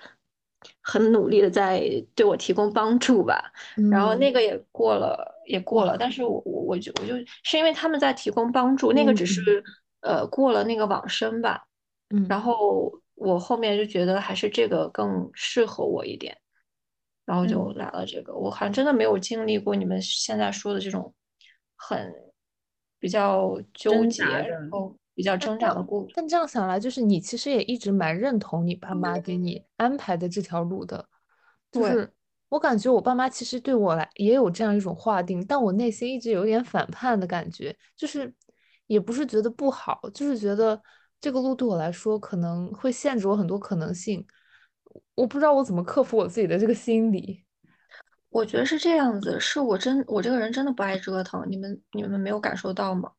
[0.80, 3.52] 很努力的在对我提供帮助吧。
[3.90, 5.30] 然后那个也过了。
[5.44, 9.62] 也过了，但是我我我就我就是因为他们在提供帮助，那个只是
[10.00, 11.66] 呃过了那个网申吧，
[12.12, 16.36] 嗯，然后我后面就觉得还是这个更适合我一点，
[17.24, 18.34] 然后就来了这个。
[18.34, 21.12] 我好像真的没有经历过你们现在说的这种
[21.76, 22.12] 很
[22.98, 26.12] 比较纠结，然后比较挣扎的过程。
[26.14, 31.08] 但这样想来，就是你其实也一直蛮认同你爸妈给你安排的这条路的，
[31.70, 32.12] 就是。
[32.52, 38.30] 我感觉我爸妈其实对我来也有这样一种划定，但我内心一直有点反叛的感觉，就是
[38.88, 40.78] 也不是觉得不好，就是觉得
[41.22, 44.26] 这个路对我来说可能会限制我很多可能性，
[45.14, 47.44] 我不知道我怎么克服我自己的这个心理。
[48.28, 53.12] 我觉得是这样子，是我真我这个人真的不爱折腾，你们你们没有感受到吗？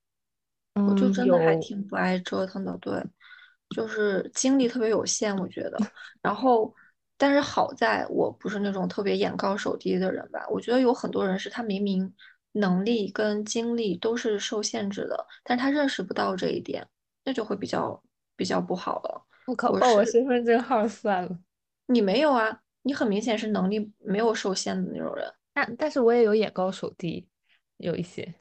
[0.76, 3.02] 我就真的还挺不爱折腾的，对，
[3.70, 5.78] 就是精力特别有限，我觉得，
[6.22, 6.76] 然后。
[7.16, 10.46] 但是好在我不是那种特别眼高手低的人吧？
[10.50, 12.12] 我觉得有很多人是他明明
[12.54, 16.86] 能力跟精力都是受限制的，但是他认识不到这一点，
[17.26, 18.02] 那就会比较
[18.36, 19.26] 比较不好了。
[19.48, 21.40] 我靠，报我身份证号算了。
[21.88, 22.62] 你没有啊？
[22.84, 25.26] 你很明显是能力没有受限的那种人。
[25.54, 27.28] 但但是我也有眼高手低，
[27.78, 28.34] 有一些。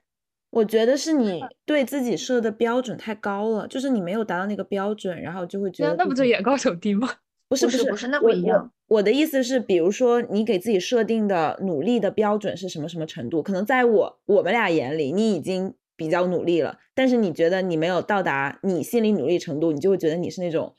[0.50, 7.08] 我觉得是你对自己设的标准太高了，就是你没有达到那个标准，然后就会觉得那不就眼高手低吗？
[7.48, 8.70] 不是不是不是，那不一样。
[8.86, 13.42] 我的意思是，比如说你给自己设定的努力的标准是什么什么程度？
[13.42, 20.74] 可能在我我们俩眼里，你已经比较努力了，但是你觉得你没有到达你心里努力程度，你就会觉得你是那种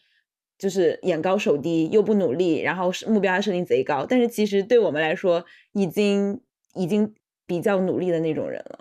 [0.58, 4.06] 就是眼高手低又不努力，然后目标设定贼高。
[4.06, 6.42] 但是其实对我们来说，已经
[6.76, 7.14] 已经
[7.48, 8.80] 比较努力的那种人了。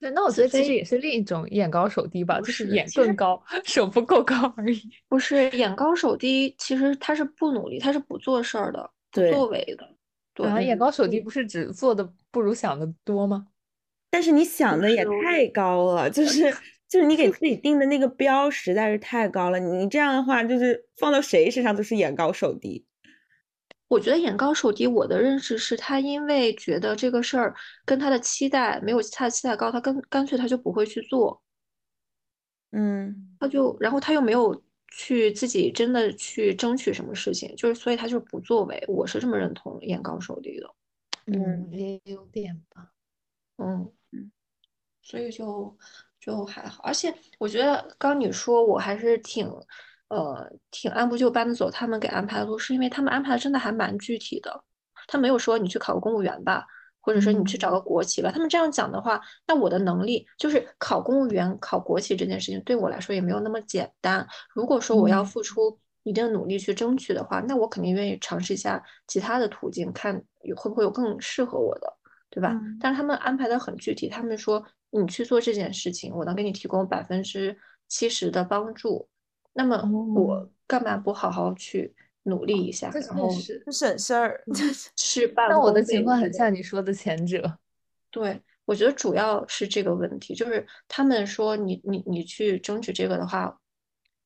[0.00, 4.80] 对，那我觉得其实也是另一种眼高手低吧，就是眼更高， 手不够高而已。
[5.08, 9.86] 不是眼高手低，其实他是不努力，他是不做事儿的，不作为的。
[10.34, 13.46] 对，眼高手低不是指做的不如想的多吗？
[14.12, 16.42] 但是你想的也太高了，就是
[16.86, 19.58] 就是你给自己 定的那个标实在是太高了。
[19.58, 22.84] 你这样的话，就是放到谁身上都是眼高手低。
[23.88, 27.54] 我觉得眼高手低，我的认识是他因为觉得这个事儿
[27.86, 31.42] 跟他的期待没有他的期待高，他干干脆他就不会去做，
[32.72, 38.82] 嗯，他就然后他又没有去自己真的去争取什么事情，就是所以他就是不作为。
[38.88, 40.74] 我是这么认同眼高手低的，
[41.26, 42.92] 嗯，也有点吧，
[43.58, 43.92] 嗯嗯，
[45.02, 45.76] 所以就
[46.20, 49.50] 就还好，而且我觉得刚你说我还是挺。
[50.08, 54.62] 呃，挺按部就班的走，他们给安排的路，是因为他们安排的真的还蛮具体的。
[55.08, 56.66] 他没有说你去考个公务员吧，
[57.00, 58.30] 或者说你去找个国企吧。
[58.30, 64.28] 他们这样讲的话，那我的能力就是考公务员、考国企这件事情对我来说也没有那么简单。
[64.54, 71.90] 如果说我要付出一定努力去争取的话，那我肯定愿意尝试一下其他的途径，看有会不会有更适合我的，
[72.28, 72.54] 对吧？
[72.78, 77.56] 但是他们安排的很具体，他们说你去做这件事情，我能给你提供百分之
[77.88, 79.08] 七十的帮助。
[79.54, 79.76] 那么
[80.14, 83.28] 我干嘛不好好去努力一下，然后
[83.72, 84.44] 省事儿？
[85.50, 87.58] 那我的情况很像你说的前者。
[88.10, 93.58] 对，我觉得主要是这个问题，就是他们说你你你去争取这个的话，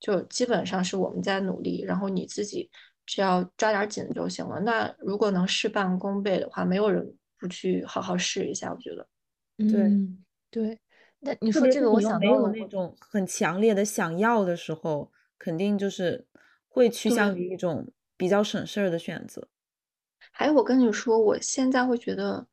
[0.00, 2.68] 就基本上是我们在努力，然后你自己
[3.06, 4.60] 只要抓点紧就行了。
[4.60, 8.72] 那如果能事半功倍的话，没有人不去好好试一下。
[8.72, 9.06] 我觉得，
[9.70, 9.82] 对
[10.62, 10.78] 对。
[11.20, 15.10] 那你说这个，我想到了那种很强烈的想要的时候。
[15.38, 16.26] 肯定就是
[16.66, 19.46] 会趋向于一种比较省事儿的选择。
[20.32, 22.44] 还有，我跟你说，我现在会觉得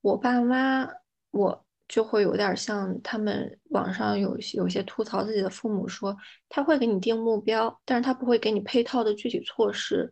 [0.00, 0.88] 我爸妈，
[1.32, 6.16] 我就会有点像他们网上有有些吐槽自己的父母，说
[6.48, 10.10] 他会给你定目标，但是他不会给你配套的具体措施。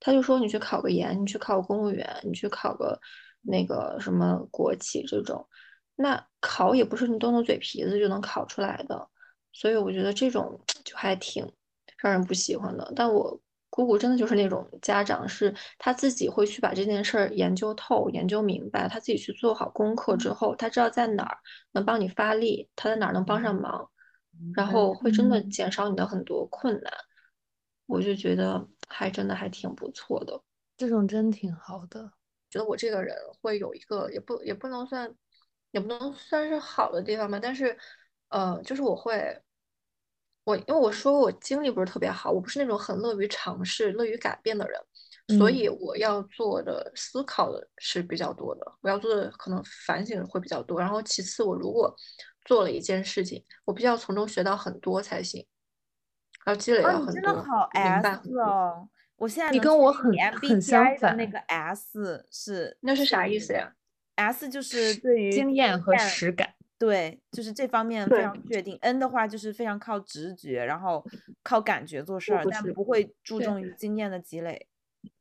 [0.00, 3.00] 他就说你去考个研，你去考个公务员，你去考个
[3.40, 5.46] 那个什么国企这种，
[5.98, 9.08] 那考也不是你动动嘴皮子就能考出来的。
[9.52, 11.46] 所以我觉得这种就还挺。
[12.00, 21.36] 让人不喜欢的，但我姑姑真的就是那种家长，是他自己会去把这件事儿研究透、研究明白，他自己去做好功课之后，他知道在哪儿
[21.72, 23.90] 能帮你发力，他在哪儿能帮上忙，
[24.54, 26.92] 然后会真的减少你的很多困难。
[27.86, 30.40] 我就觉得还真的还挺不错的，
[30.76, 32.12] 这种真挺好的。
[32.48, 35.12] 觉得我这个人会有一个也不也不能算，
[35.78, 37.76] 也不能算是好的地方吧，但是
[38.28, 39.40] 呃，就是我会。
[40.44, 44.80] 我因为我说我精力不是特别好，我不是那种很乐于尝试、乐于改变的人，
[45.38, 50.80] 所以我要做的思考的是比较多的，我要做的可能反省会比较多。
[50.80, 51.94] 然后其次，我如果
[52.46, 55.46] 做了一件事情，我必须要从中学到很多才行，
[56.46, 57.12] 要积累到很多。
[57.12, 58.08] 真的好 S
[58.40, 58.88] 哦！
[59.16, 61.14] 我现在你跟我很很相反。
[61.14, 63.70] 那个 S 是那是啥意思呀
[64.18, 66.54] ？S 就是对于经验和实感。
[66.78, 68.78] 对，就是这方面非常确定。
[68.82, 71.04] N 的话就是非常靠直觉，然后
[71.42, 74.68] 靠感觉做事儿，但不会注重于经验的积累。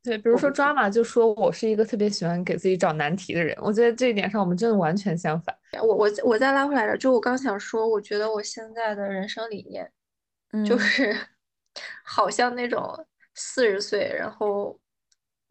[0.03, 5.55] 对，比如说抓马就说我是一个特别喜欢给自己找难题的人，我觉得这一点上我们真的完全相反。
[5.81, 9.91] 我我我再拉回来点，就我刚想说，我觉得我现在的人生理念，
[10.63, 11.15] 就是
[12.05, 14.79] 好像那种四十岁，然后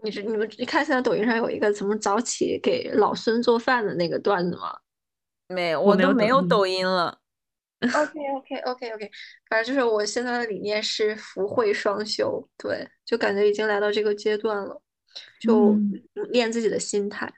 [0.07, 4.73] 你是你们你看现在抖音上有一个怎么早起给老孙做饭的那个段子吗？
[5.49, 7.19] 没有，我都没有抖音了。
[7.81, 9.11] OK OK OK OK，
[9.51, 14.81] 反正就是我现在的理念是福慧双修，对，就感觉已经来到这个阶段了，
[15.41, 15.77] 就
[16.31, 17.33] 练自己的心态。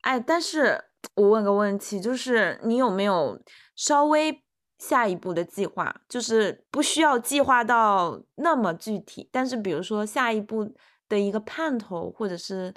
[0.00, 0.82] 哎，但是
[1.14, 3.40] 我问个问题，就是你有没有
[3.76, 4.42] 稍微
[4.78, 6.02] 下一步的计划？
[6.08, 10.74] 就是不需要计划到那么具体，但是比如说下一步
[11.10, 12.72] 的一个盼头，或者是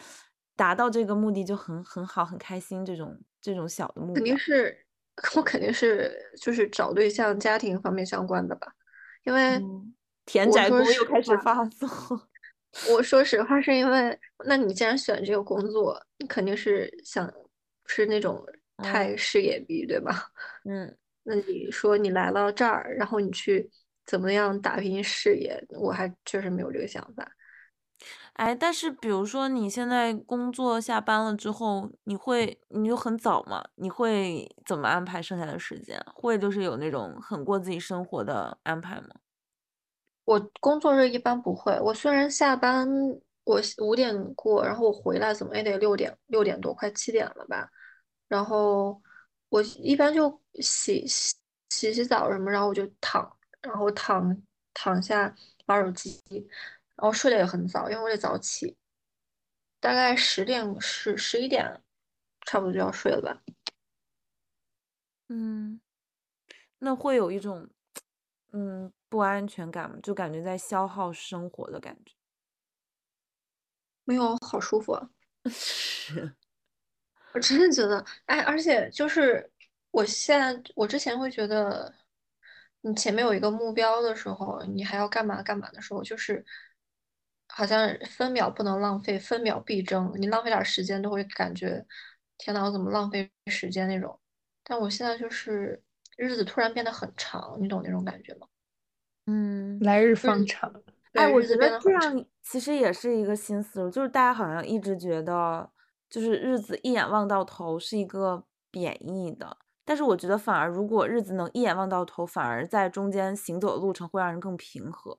[0.57, 3.17] 达到这个目的就很很好，很开心这种。
[3.45, 4.85] 这种小的目标肯定是
[5.35, 6.09] 我肯定是
[6.39, 8.71] 就是找对象、家庭方面相关的吧，
[9.25, 9.61] 因为
[10.25, 11.89] 田宅宫又开始发作。
[12.89, 17.29] 我说实话，是因为那你既然选这个工作，你肯定是想
[17.85, 18.41] 是那种
[18.77, 20.31] 太事业逼，对吧？
[20.63, 23.69] 嗯，那你说你来到这儿，然后你去
[24.05, 27.29] 怎么样打拼事业，我还确实没有这个想法。
[28.33, 33.63] 哎，但是比如说你现在工作下班了之后，你会你就很早嘛？
[33.75, 36.03] 你会怎么安排剩下的时间？
[36.15, 39.09] 会就是有那种很过自己生活的安排吗？
[40.25, 41.79] 我工作日一般不会。
[41.79, 42.87] 我虽然下班
[43.43, 47.69] 我五点过，然后我回来怎么也得六点六点多，快七点了吧。
[48.27, 48.99] 然后
[49.49, 51.35] 我一般就洗洗
[51.69, 54.35] 洗洗澡什么，然后我就躺，然后躺
[54.73, 55.33] 躺下
[55.67, 56.19] 玩手机，
[56.95, 58.77] 然后睡得也很早，因为我得早起，
[59.79, 61.81] 大概十点十十一点，
[62.45, 63.41] 差不多就要睡了吧。
[65.29, 65.81] 嗯，
[66.79, 67.69] 那会有一种
[68.51, 69.97] 嗯不安全感吗？
[70.03, 72.13] 就感觉在消耗生活的感觉。
[74.05, 75.09] 没有，好舒服啊！
[75.49, 76.35] 是。
[77.33, 79.51] 我真的觉得，哎，而且就是
[79.91, 81.91] 我现在，我之前会觉得，
[82.81, 86.45] 你前面有一个目标的时候，你还要干嘛干嘛的时候，就是
[87.55, 91.85] 好像分秒不能浪费，分秒必争，你浪费点时间都会感觉，
[92.37, 94.19] 天呐，我怎么浪费时间那种。
[94.63, 95.81] 但我现在就是
[96.17, 98.47] 日子突然变得很长，你懂那种感觉吗？
[99.27, 100.73] 嗯，来日方长。
[101.13, 105.69] 哎，我觉得这样其实也是一个新思路，就是大家好像一直觉得。
[106.09, 115.17] 就是日子一眼望到头是一个贬义的，但是我觉得反而如果日子能一眼望到头，反而在中间行走的路程会让人更平和。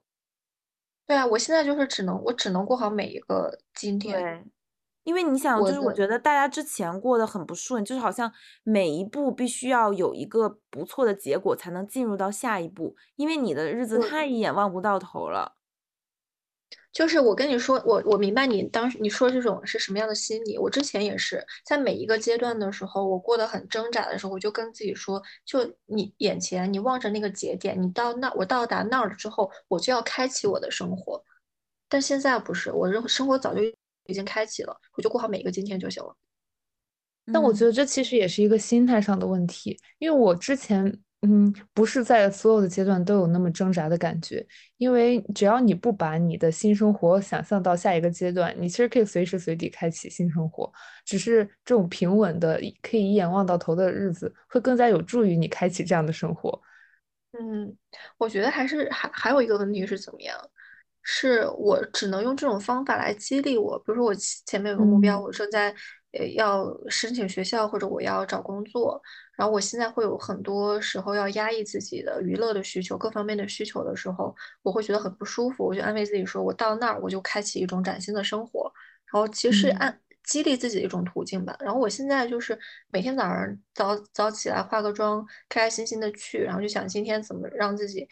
[1.07, 4.19] 对啊，我现在就是只能我只能过好每一个今天。
[4.19, 4.43] 对，
[5.03, 8.31] 因为你想，就是我觉得大家之前过得很不顺，就是好像
[8.63, 15.55] 每一步必须要有一个不错的结果才能进入到下一步，因为你的日子太一眼望不到头了。
[16.91, 20.57] 就是我跟你说，我我明白你当时你说这种是什么样的心理。
[20.57, 31.21] 我之前也是在每一个阶段的时候，我过得很挣扎的时候，我就跟自己说，就你眼前你望着那个节点，你到那我到达那儿了之后，我就要开启我的生活。
[31.89, 33.61] 但现在不是，我生生活早就
[34.05, 36.15] 已经开启了，我就过好每一个今天就行了。
[37.33, 41.01] 但我觉得这其实也是一个心态上的问题，因为我之前。
[41.27, 44.45] 嗯，不是在所有的阶段都有那么挣扎的感觉，
[44.77, 50.71] 因为只要你不把你的新生活想象到下一个阶段，你其实可以随时随地开启新生活。
[51.03, 56.61] 只是这种平稳的、可以一眼望到头的日子，会更加有助于你开启这样的生活。
[57.31, 57.75] 嗯，
[58.19, 60.37] 我觉得还是还还有一个问题是怎么样？
[61.01, 64.13] 是我只能用这种方法来激励我，比如说我
[64.45, 65.73] 前面有个目标，我正在。
[66.35, 69.01] 要申请学校或者我要找工作，
[69.35, 75.65] 然后我现在会有很多时候要压抑自己的娱乐的需求、各方面的需求的时候，我会觉得很不舒服。
[75.65, 78.71] 我就安慰自己说，我到那儿我就开启一种崭新的生活，
[79.11, 81.55] 然后其实按激励自己的一种途径吧。
[81.59, 82.57] 然后我现在就是
[82.91, 88.07] 每天早上早早起来化个妆，开开心心的去，然后就想今天怎么让自己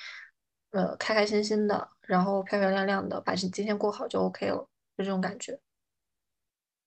[0.71, 5.59] 呃开开心心的，然后漂漂亮亮的把今今天过好就 OK 了，就这种感觉。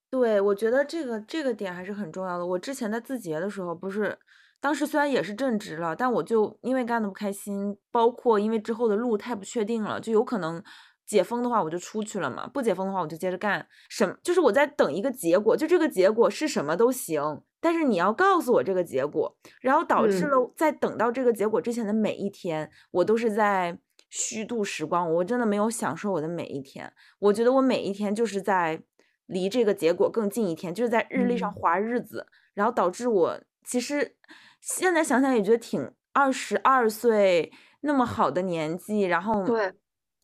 [0.08, 2.46] 对，我觉得这个这个点还是很重要的。
[2.46, 4.16] 我之前在字节的时候，不是
[4.60, 10.62] 当时虽然也是正职了，但我就因为干的不开心，包括因为之后的路太不确定了，就有可能
[11.04, 13.66] 解封的话我就出去了嘛，不解封的话我就接着干。
[13.88, 23.76] 什就是我在等一个结果，就这个结果是什么都行，但是你要告诉我这个结果，然后导致了在等到这个结果之前的每一天，我都是在
[24.08, 26.92] 虚度时光，我真的没有享受我的每一天。
[27.18, 28.80] 我觉得我每一天就是在。
[29.26, 34.16] 离这个结果更近一天，就是在日历上划日子，然后导致我其实
[34.60, 39.72] 现在想想也觉得挺二十二岁那么好的年纪，然后对，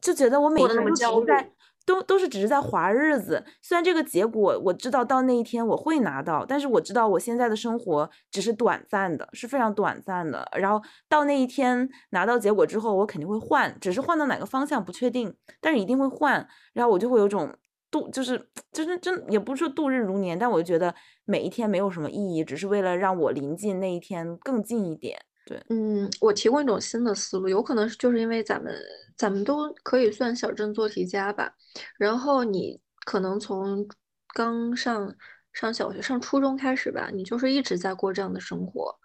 [0.01, 1.53] 就觉得我每天都只是在
[1.85, 3.45] 都都是只是在划日子。
[3.61, 10.49] 虽然这个结果我知道到那一天我会拿到，但是我知道我现在的生活只是短暂的，是非常短暂的。
[10.57, 16.47] 然后到那一天拿到结果之后，我肯定会换，只是换到哪个方向不确定，但是一定会换。
[16.73, 17.53] 然后我就会有种。
[17.93, 20.93] 度就是就是真也不是说度日如年，但我就觉得
[21.25, 25.17] 每一天没有什么意义，只是为了让我临近那一天更近一点。
[25.45, 28.75] 对，嗯，我提供一种新的思路，有可能就是因为咱们
[29.17, 31.53] 咱们都可以算小镇做题家吧，
[31.99, 33.87] 然后你可能从
[34.35, 35.15] 刚上
[35.53, 38.97] 上小学、上初中开始吧，你就是一直在过这样的生活，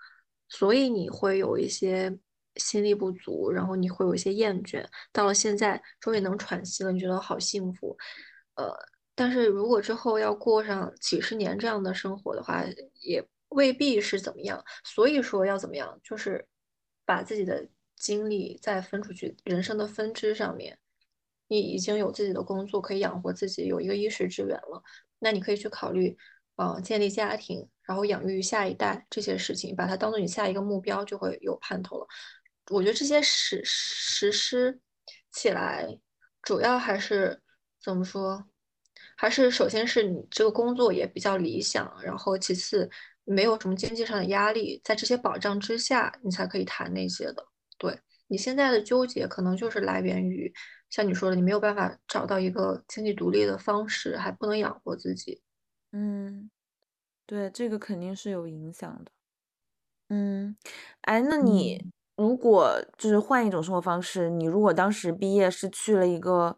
[0.47, 2.15] 所以你会有一些
[2.55, 7.97] 心力不足，然后你会有一些厌倦，到了现在终于能喘息了，你觉得好幸福。
[8.57, 8.75] 呃，
[9.13, 12.63] 但是如果之后要过上几十年这样的生活的话，
[13.01, 14.63] 也未必是怎么样。
[14.83, 16.43] 所以说要怎么样，就是
[17.05, 20.77] 把自己的精力再分出去，人生的分支上面，
[21.47, 24.83] 你已经有自己的工作可以养活自己，有一个衣食之源了，
[25.19, 26.17] 那你可以去考虑，
[26.55, 32.07] 呃，建立家庭，然后养育下一代这些事情，把它当做你下一个目标，就会有盼头了。
[32.71, 34.79] 我觉得这些实实施
[35.31, 35.99] 起来，
[36.41, 37.39] 主要还是。
[37.81, 38.45] 怎么说？
[39.15, 42.89] 还是首先是你这个工作也比较理想，然后其次
[43.23, 47.45] 没有什么经济上的压力，在这些保障之下，你才可以谈那些的。
[47.77, 50.51] 对你现在的纠结，可能就是来源于
[50.89, 55.41] 像你说的，你没有办法找到一个经济独立的方式，还不能养活自己。
[55.91, 56.49] 嗯，
[57.25, 59.11] 对，这个肯定是有影响的。
[60.09, 60.57] 嗯，
[61.01, 66.57] 哎，那你如果就是换一种生活方式，你如果当时毕业是去了一个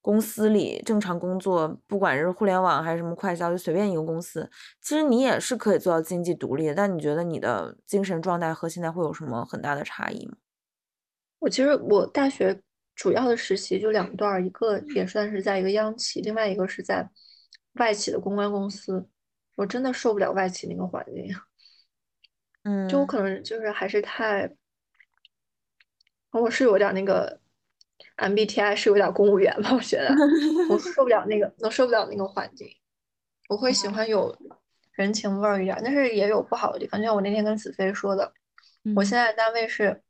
[0.00, 6.74] 公司里正常工作，不管是互联网还是什么快销，就随便一个公司，其实你也是可以做到经济独立的。
[6.74, 10.36] 但你觉得你的精神状态和现在会有什么很大的差异吗？
[11.40, 12.60] 我其实我大学
[12.94, 17.08] 主要的实习就两段，一个也算是在一个央企，另外一个是在
[17.74, 19.08] 外企的公关公司。
[19.56, 21.34] 我真的受不了外企那个环境。
[22.62, 24.52] 嗯，就我可能就是还是太，
[26.30, 27.40] 我是有点那个
[28.18, 30.14] MBTI 是有点公务员吧，我觉得
[30.68, 32.68] 我受不了那个，我受不了那个环境。
[33.48, 34.36] 我会喜欢有
[34.92, 37.00] 人情味儿一点，但是也有不好的地方。
[37.00, 38.32] 就像我那天跟子飞说的，
[38.94, 40.02] 我现在单位是，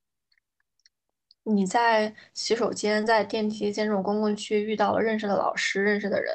[1.45, 6.35] 你在洗手间、在电梯间这种公共区遇到了认识的老师、认识的人，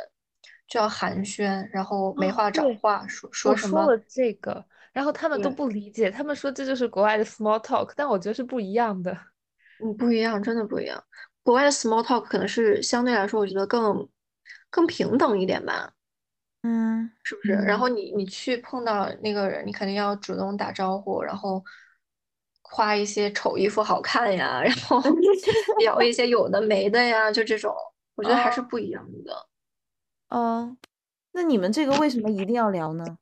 [0.67, 3.79] 就要寒暄，然后没话找话，说说什么？
[3.79, 4.63] 我说了这个。
[4.93, 9.11] 然后他们都不理解，他们说这就是国外的 small talk，但我觉得是不一样的。
[9.83, 11.03] 嗯，不一样，真的不一样。
[11.43, 14.07] 国外的 small talk 可能是相对来说，我觉得更
[14.69, 15.93] 更平等一点吧。
[16.63, 17.51] 嗯，是不是？
[17.53, 21.61] 然后你你去碰到那个人，你肯定要主动打招呼，然后
[22.61, 25.01] 夸一些丑衣服好看呀，然后
[25.79, 27.75] 聊一些有的没的呀，就这种，
[28.15, 29.47] 我觉得还是不一样的。
[30.29, 30.77] 哦，
[31.33, 33.17] 那你们这个为什么一定要聊呢？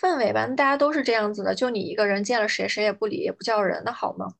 [0.00, 4.34] 氛围吧，大家都是这样子的，就你一个人见了谁，谁也不理，也不叫人，那好吗？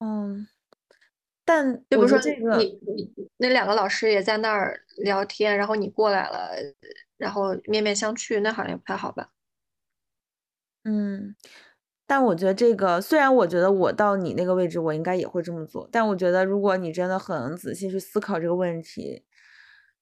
[0.00, 0.46] 嗯，
[1.44, 6.50] 但就比如说这个，你你那两个老师也在那儿聊天，然后你过来了，
[7.16, 9.30] 然后面面相觑，那好像也不太好吧？
[10.84, 11.34] 嗯，
[12.06, 19.24] 但我觉得这个，虽然我觉得我到你那个位置，我应该也会这么做，但我觉得如果你真的很仔细去思考这个问题。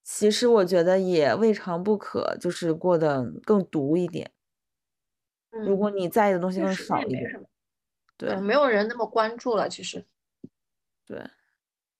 [0.06, 4.30] 其实我觉得也未尝不可，就是过得更独一点。
[5.64, 7.22] 如果你在意的东西更少一点，
[8.16, 9.68] 对，没有人那么关注了。
[9.68, 10.04] 其实，
[11.04, 11.24] 对，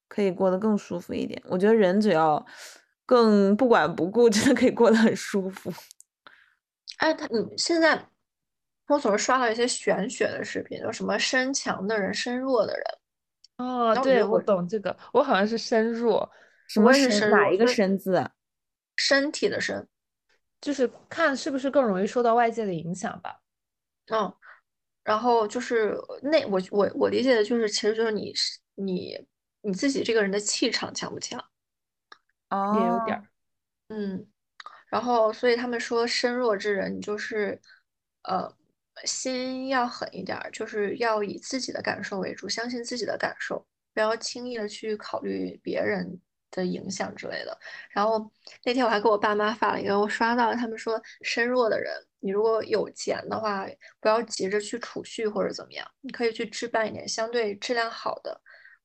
[0.09, 1.43] 可以过得更舒服一点。
[1.47, 2.45] 我觉得人只要
[3.05, 5.73] 更不管不顾，真的可以过得很舒服。
[6.99, 8.09] 哎，他你现在
[8.87, 12.85] 我总是刷到一些玄学的视频，就什么身强的人、身弱的人。
[13.57, 16.31] 哦，对，我懂这个，我好像是身弱。
[16.69, 17.31] 什么身？
[17.31, 18.31] 哪一个身字？
[18.97, 19.87] 身体的身，
[20.61, 23.41] 就是看是不是更容易受到外界的影响吧。
[24.07, 24.33] 嗯，
[25.05, 28.33] 然后就是那我我我理解的就是，其实就是你
[28.75, 29.17] 你
[29.61, 31.39] 你自己这个人的气场强不强？
[32.51, 33.29] 哦，也有点儿。
[33.89, 34.27] 嗯，
[34.89, 37.61] 然后所以他们说身弱之人，就是
[38.23, 38.51] 呃
[39.05, 46.21] 心要狠一点，就是要以自己的感受为主，相信自己的感受，不要轻易的去考虑别人。
[46.55, 47.59] 的影响之类的，
[47.91, 48.31] 然后
[48.65, 53.67] 那天我还给我爸妈发了一个，我刷到，他们说身弱的人，你如果有钱的话，
[54.01, 58.41] 不要急着去储蓄或者怎么样，你可以去置办一点相对质量好的，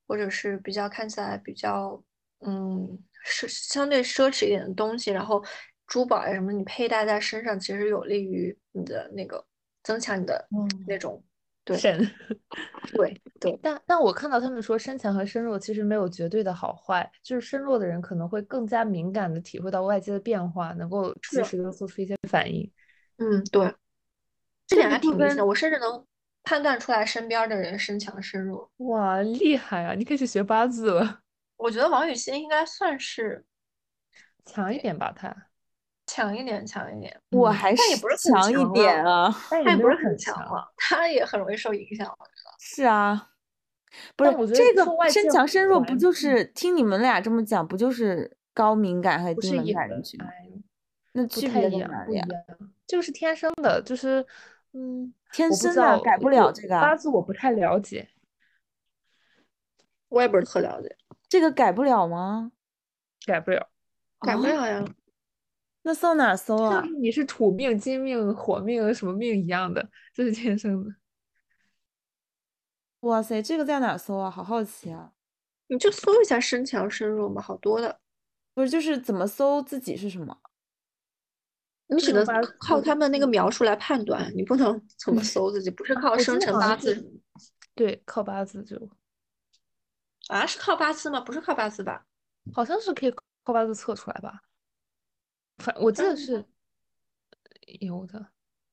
[0.06, 2.02] 或者是比较看起来比较
[2.40, 5.42] 嗯奢相对奢侈一点的东西，然后
[5.86, 9.44] 珠宝呀什么，你佩戴在身上，其实有利于你的那个
[9.82, 10.48] 增强你的
[10.86, 11.22] 那种。
[11.78, 11.98] 神，
[12.92, 22.70] 对对，但但我看到他们说身强和身弱其实没有绝对的好坏，就是身弱的人可能会更加敏感的体会到外界的变化，能够及时的做出一些反应。
[23.18, 23.74] 嗯，对，
[24.66, 26.04] 这点还挺明显的，我甚至能
[26.42, 28.70] 判断出来身边的人身强身弱。
[28.78, 29.94] 哇，厉害啊！
[29.94, 31.20] 你可以去学八字了。
[31.56, 33.44] 我觉得王雨欣应该算是
[34.46, 35.49] 强一点吧，他。
[36.10, 37.82] 强一点，强一点，我还是
[38.18, 43.30] 强一点啊，他也不是很强了，他也很容易受影响，我觉得是啊，
[44.16, 50.18] 不是这个身强身弱，不就是听你们俩这么讲，不就是高敏感和低敏感人群？
[51.12, 52.20] 那区别在哪里？
[52.88, 54.26] 这个是天生的，就是
[54.72, 58.08] 嗯，天生的改不了这个八字，我不太了解，
[60.08, 60.96] 我也不是特了解，
[61.28, 62.50] 这个改不了吗？
[63.24, 63.68] 改不了，
[64.20, 64.84] 改不了呀。
[65.82, 66.84] 那搜哪搜啊？
[67.00, 70.94] 你是土命、金命、火命什么命一样的，这是天生的。
[73.00, 74.30] 哇塞，这个在哪搜啊？
[74.30, 75.12] 好好奇啊！
[75.68, 77.98] 你就搜一下身强身弱嘛，好多的。
[78.52, 80.36] 不是，就是怎么搜自己是什么？
[81.86, 82.26] 你只能
[82.58, 87.22] 靠他们那个描述来判断，你不能 怎么搜自己，不是靠生辰八字。
[87.74, 88.76] 对，靠八字就。
[90.28, 91.20] 啊，是靠八字吗？
[91.20, 92.04] 不是靠八字吧？
[92.52, 93.10] 好像是可以
[93.42, 94.42] 靠八字测出来吧？
[95.60, 96.44] 反我记得是
[97.80, 98.26] 有的，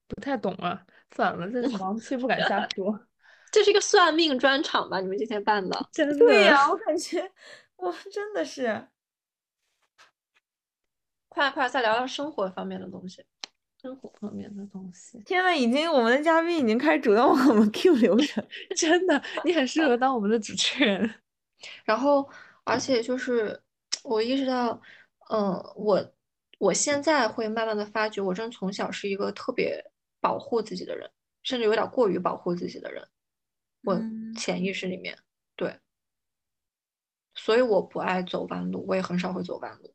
[0.08, 0.86] 不太懂啊。
[1.16, 3.00] 算了，这盲区不敢瞎说。
[3.52, 5.00] 这是一个算命专场吧？
[5.00, 5.90] 你们今天办的？
[5.92, 6.18] 真的？
[6.26, 7.32] 对呀，我感觉
[7.78, 8.88] 我真的是。
[11.30, 13.24] 快快再聊聊生活方面的东西。
[13.80, 15.20] 生活方面的东西。
[15.20, 18.44] 天呐，已经我们的嘉宾已经开始主动往我们 Q 流程，
[18.76, 21.14] 真的，你很适合当我们的主持人。
[21.86, 22.28] 然后，
[22.66, 23.62] 而且就是
[24.04, 24.82] 我意识到，
[25.30, 26.04] 嗯，我
[26.58, 29.84] 我现在会慢慢的发觉，我真的从小是一个特别
[30.20, 31.10] 保护自己的人，
[31.44, 33.08] 甚至有点过于保护自己的人。
[33.84, 34.00] 我
[34.36, 35.18] 潜意识里面，
[35.56, 35.80] 对，
[37.36, 39.94] 所以我不爱走弯路，我也很少会走弯路。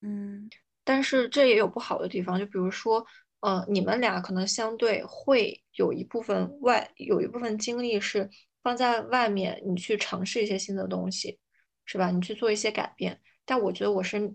[0.00, 0.50] 嗯。
[0.84, 3.06] 但是这也有不好的地方，就比如说，
[3.38, 8.28] 呃，你们俩可能相对会有一部分外，有一部分精力是
[8.64, 11.38] 放在外面，你去尝试一些新的东西，
[11.84, 12.10] 是吧？
[12.10, 13.20] 你去做一些改变。
[13.44, 14.34] 但我觉得我是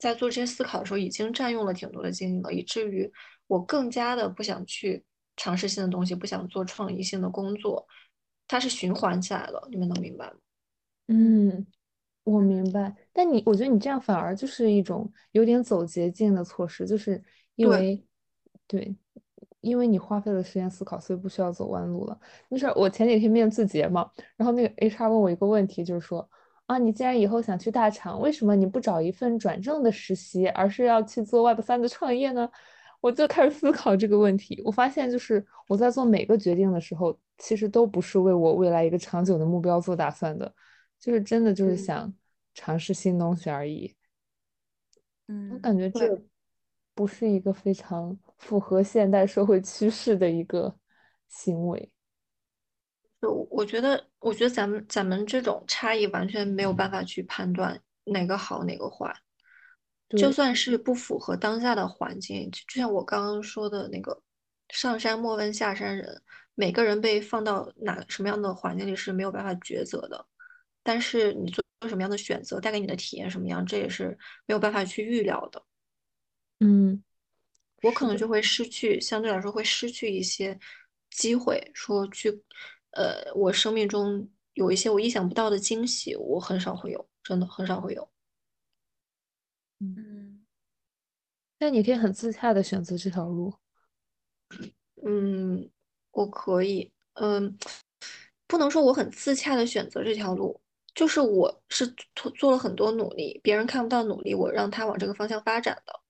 [0.00, 3.12] 在做这些思考的时候，已经占用了挺多的精力了，以至于
[3.46, 5.04] 我更加的不想去
[5.36, 7.86] 尝试新的东西，不想做创意性的工作，
[8.48, 9.68] 它是循环起来了。
[9.70, 10.36] 你们能明白吗？
[11.06, 11.66] 嗯。
[12.22, 17.20] 我明白，但你我觉得你这样反而就是一种有点走捷径的措施，就是
[17.56, 18.04] 因为
[18.68, 18.94] 对，
[19.62, 22.20] 因为你花费了时间思考，所以不需要走弯路了。
[22.50, 26.28] 就是，我前几天面字节嘛，然后那个 HR 问我一个问题，就是说
[26.70, 32.48] 啊，你既然以后想去大厂，为什么你不找一份转正的实习，而是要去做 Web 三的创业呢？
[33.00, 40.54] 我就开始思考这个问题，我发现就是我在做每个决定的时候，其实都不是为我未来一个长久的目标做打算的。
[41.00, 42.14] 就是真的就是想
[42.54, 43.92] 尝试新东西而已，
[45.26, 46.22] 嗯，我感觉这
[46.94, 50.72] 不是一个非常符合现代社会趋势的一个
[51.26, 51.90] 行为。
[53.20, 59.14] 就我觉得，我觉得咱们咱们这种差异完全没有办法去判断哪个好哪个坏，
[60.16, 64.22] 就算是不符合当下的环境，就像我刚刚说的那个
[64.70, 66.22] “上山莫问下山人”，
[66.54, 70.26] 每个人被放到哪什么样的环境里是没有办法抉择的。
[70.82, 74.16] 但是你做做什么样的选择，带给你的体验什么样，这也是
[74.46, 75.62] 没有办法去预料的。
[76.60, 77.02] 嗯，
[77.82, 80.58] 我可能就会失去，相对来说会失去一些
[81.10, 82.30] 机会，说去，
[82.92, 88.08] 呃，我生命中有一些我意想不到的惊喜，我很少会有，真的很少会有。
[89.80, 90.44] 嗯，
[91.58, 93.54] 但你可以很自洽的选择这条路。
[95.06, 95.70] 嗯，
[96.10, 97.56] 我可以，嗯，
[98.46, 100.60] 不能说我很自洽的选择这条路。
[100.92, 101.86] 就是我是
[102.16, 106.00] 做做了很多努力，别人看不到努力，我让他往这个方向发展的。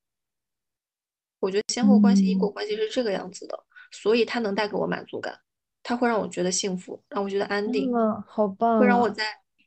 [1.39, 5.39] 我觉得先后关系、因果关系是这个样子的，所以它能带给我满足感，
[5.83, 7.91] 它会让我觉得幸福，让我觉得安定，
[8.27, 9.25] 好棒，会让我在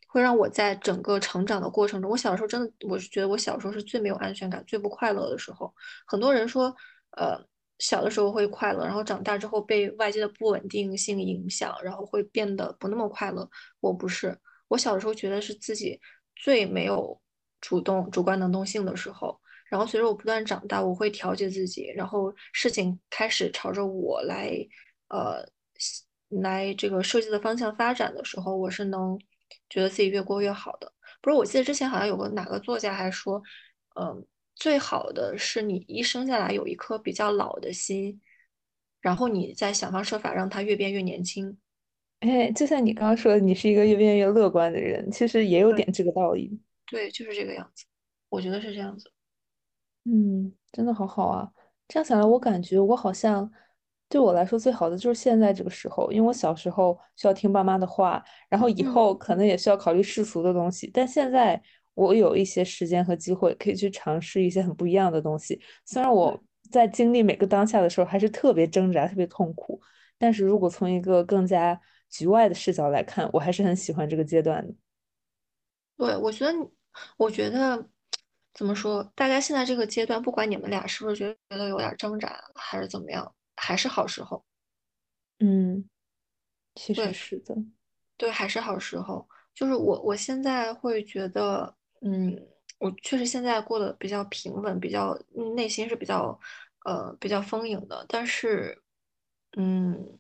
[0.07, 5.73] 会让我在整个成长的过程中，我小时候真的，我是觉得我小时候是最没有安全感、最不快乐的时候。
[6.05, 6.75] 很多人说，
[7.17, 7.37] 呃，
[7.79, 13.49] 小的时候会快乐，然后长大之后被外界的不稳定性影响，然后会变得不那么快乐。
[13.79, 14.37] 我不是。
[14.67, 15.99] 我小的时候觉得是自己
[16.35, 17.19] 最没有
[17.59, 19.39] 主动、主观能动性的时候，
[19.69, 24.51] 然后随着我不断长大，我会调节自己，然后事情开始朝着我来，
[25.09, 25.43] 呃，
[26.29, 29.17] 来这个设计的方向发展的时候，我是能
[29.69, 30.91] 觉得自己越过越好的。
[31.21, 33.41] 不是，我记得之前好像有个哪个作家还说，
[33.99, 38.19] 嗯，最好的是你一生下来有一颗比较老的心，
[38.99, 41.57] 然后你再想方设法让它越变越年轻。
[42.19, 46.59] 哎，就像你刚刚说的，你是一个越变越乐观的人，其实也有点这个道理。
[46.87, 47.85] 对，就是这个样子，
[48.29, 49.11] 我觉得是这样子。
[50.05, 51.51] 嗯，真的好好啊。
[51.87, 53.51] 这样想来，我感觉我好像
[54.13, 60.87] 对我来说最好的就是现在这个时候，因为我小时候需要听爸妈的话，然后以后可能也需要考虑世俗的东西。
[60.93, 61.59] 但现在
[61.95, 65.59] 我有一些时间和机会，可以去尝试一些很不一样的东西。
[65.83, 66.39] 虽然我
[66.69, 69.81] 在经历每个当下的时候还是特别挣扎、特别痛苦，
[70.19, 74.71] 但是如果从一个更加局外的视角来看，我还是很喜欢这个阶段的。
[75.97, 76.53] 对，我觉得，
[77.17, 77.83] 我觉得
[78.53, 79.11] 怎么说？
[79.15, 84.43] 大家现在这个阶段，不管你们俩是不是觉得有点挣扎，还是怎么样，还是好时候。
[85.39, 85.89] 嗯，
[86.75, 87.55] 其实是的。
[88.17, 89.27] 对，还是好时候。
[89.53, 92.35] 就是我，我现在会觉得，嗯，
[92.79, 95.17] 我确实现在过得比较平稳，比较
[95.55, 96.39] 内心是比较，
[96.85, 98.05] 呃，比较丰盈的。
[98.09, 98.81] 但是，
[99.57, 100.19] 嗯。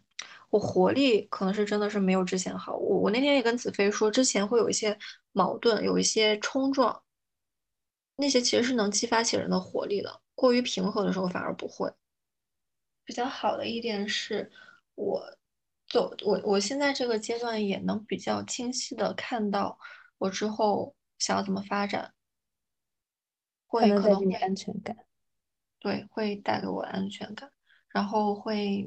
[0.49, 2.75] 我活力可能是真的是没有之前好。
[2.77, 4.95] 我我那天也跟子飞说，之前会有一些
[5.31, 7.01] 矛盾，有一些冲撞，
[8.17, 10.21] 那些其实是能激发起人的活力的。
[10.35, 11.91] 过于平和的时候反而不会。
[13.05, 14.51] 比较好的一点是，
[14.95, 15.21] 我
[15.87, 19.77] 走我我现在这个阶段也能比较清晰的看到
[20.17, 22.13] 我之后想要怎么发展，
[23.67, 24.95] 会可能会安全感，
[25.79, 27.51] 对，会带给我安全感，
[27.89, 28.85] 然后会，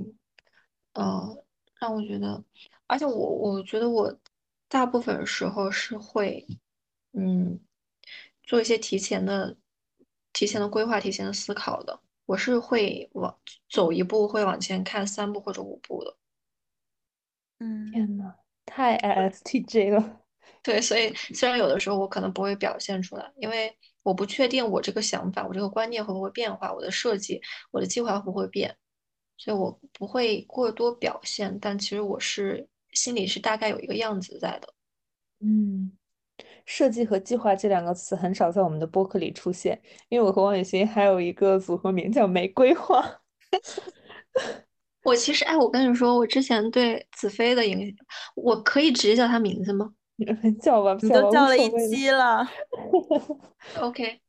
[0.94, 1.44] 呃，
[1.78, 2.42] 让我觉得，
[2.86, 4.18] 而且我我觉得我
[4.68, 6.46] 大部分时候是会，
[7.12, 7.60] 嗯，
[8.42, 9.56] 做一些提前的、
[10.32, 12.00] 提前的规划、提前的思考的。
[12.26, 13.36] 我是会往
[13.68, 16.16] 走一步会往前看三步或者五步的。
[17.60, 18.34] 嗯，天呐，
[18.66, 20.20] 太 ISTJ 了。
[20.62, 28.76] 对，所以虽然有的时候我可能不会表现出来，因为我不确定我这个想法、我这个观念会不会变化，我的设计、我的计划会不会变，
[29.36, 31.58] 所以我不会过多表现。
[31.60, 34.74] 但其实我是心里是大概有一个样子在的。
[35.40, 35.92] 嗯，
[36.66, 43.02] 设计和计划这两个词很少在我们的播客里出现，因为我和王雨欣还有一个组合名叫“玫瑰花”。
[45.02, 47.96] 我其实，哎，我跟你说，我之前对子飞的影响，
[48.34, 49.92] 我可以直接叫他名字吗？
[50.60, 52.46] 叫吧，你都叫了一期了。
[53.80, 54.20] OK，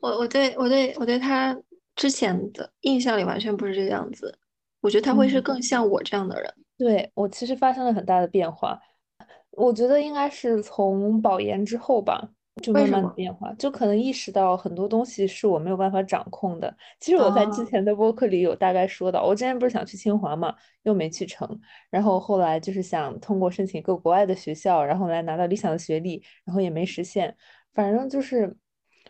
[0.00, 1.56] 我我对我对我对他
[1.94, 4.36] 之前的印象里完全不是这个样子，
[4.80, 6.52] 我觉得他会是更像我这样的人。
[6.76, 8.80] 对我其实发生了很大的变化，
[9.56, 12.30] 我觉得应该是从保研之后吧。
[12.62, 16.72] 就慢慢的变化，就可能意识到很多东西是我没有办法掌控的。
[17.00, 27.36] 其实我在之前的播客里有大概说到，我之前不是想去清华嘛，又没去成，然后后来就是想通过申请一个国外的学校，然后来拿到理想的学历，然后也没实现。
[27.72, 28.56] 反正就是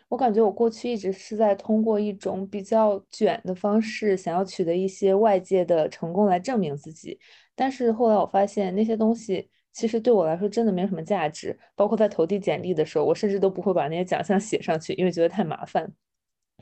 [0.08, 7.20] 我感觉我过去一直是在通过一种比较卷的方式，想要取得一些外界的成功来证明自己。
[7.54, 9.50] 但是后来我发现那些东西。
[9.74, 15.92] 其实对我来说真的没有什么价值，包括在投递简历的时候，我甚至都不会把那些奖项写上去，因为觉得太麻烦。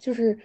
[0.00, 0.36] 就是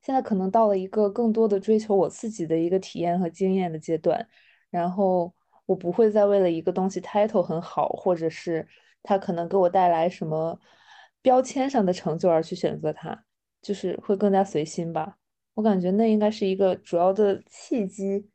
[0.00, 4.26] 现在可能到了一个更多的追求我自己的一个体验和经验的阶段，
[4.70, 5.32] 然后
[5.66, 8.66] 我不会再为了一个东西 title 很好，或者是
[9.02, 10.58] 它可能给我带来什么
[11.20, 13.24] 标签上的成就而去选择它，
[13.60, 15.18] 就是会更加随心吧。
[15.52, 18.30] 我感觉那应该是一个主要的契机。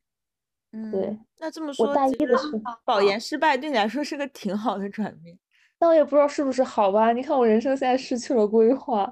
[0.72, 5.36] 嗯，对，那这么说，我大一的时候保研失败对你来说是个挺好的转变，
[5.80, 7.12] 但我也不知道是不是好吧。
[7.12, 9.12] 你看我人生现在失去了规划。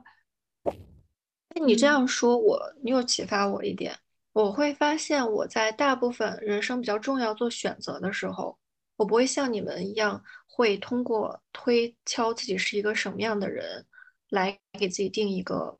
[1.56, 3.98] 那你这样说，我你又启发我一点，
[4.34, 8.56] 我会发现我在大部分人生比较重要做选择的时候，
[8.96, 13.84] 我不会像你们一样，会通过推敲自己是一个什么样的人，
[14.30, 15.76] 来给自己定一个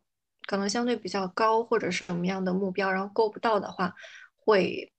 [0.48, 3.94] 可能相对比较高或者什么样的目标，然后够不到的话，
[4.36, 4.92] 会。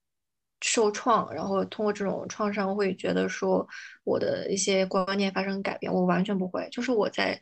[0.60, 3.66] 受创，然后通过这种创伤会觉得说
[4.04, 6.68] 我的一些观念发生改变，我完全不会。
[6.70, 7.40] 就是我在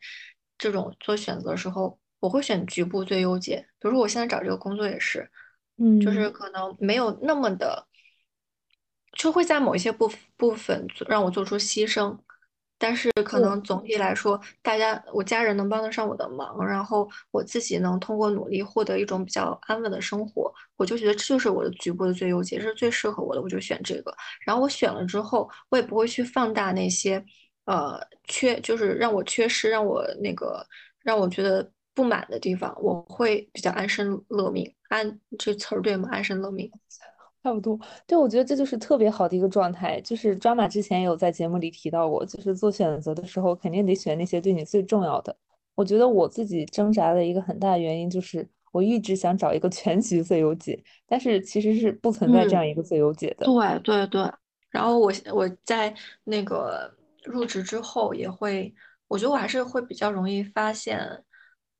[0.58, 3.66] 这种做选择的时候，我会选局部最优解。
[3.78, 5.30] 比如说我现在找这个工作也是，
[5.78, 7.86] 嗯，就是可能没有那么的，
[9.12, 12.18] 就会在某一些部部分让我做出牺牲。
[12.78, 24.14] 但是可能总体来说，大家我家人能帮得上我的忙，然后我自己能通过努力获得一种比较安稳的生活，我就觉得这就是我的局部的最优解，这是最适合我的，我就选这个。
[24.44, 27.24] 然后我选了之后，我也不会去放大那些，
[27.64, 30.66] 呃，缺就是让我缺失、让我那个
[31.02, 34.70] 让我觉得不满的地方，我会比较安身乐命。
[34.88, 36.08] 安这词儿对吗？
[36.12, 36.70] 安身乐命。
[37.46, 37.78] 差不多，
[38.08, 40.00] 对，我觉得这就是特别好的一个状态。
[40.00, 45.36] 就是抓马之前有在节目里提到过，就是做选择的时候，肯定得选那些对你最重要的。
[45.76, 53.46] 我觉得我自己挣扎的一个很大的原因，就是我一直想找一个全局最优解，但是其实是不存在这样一个最优解的。
[53.46, 54.28] 对对对。
[54.70, 55.94] 然后我我在
[56.24, 56.92] 那个
[57.22, 58.74] 入职之后，也会，
[59.06, 60.98] 我觉得我还是会比较容易发现，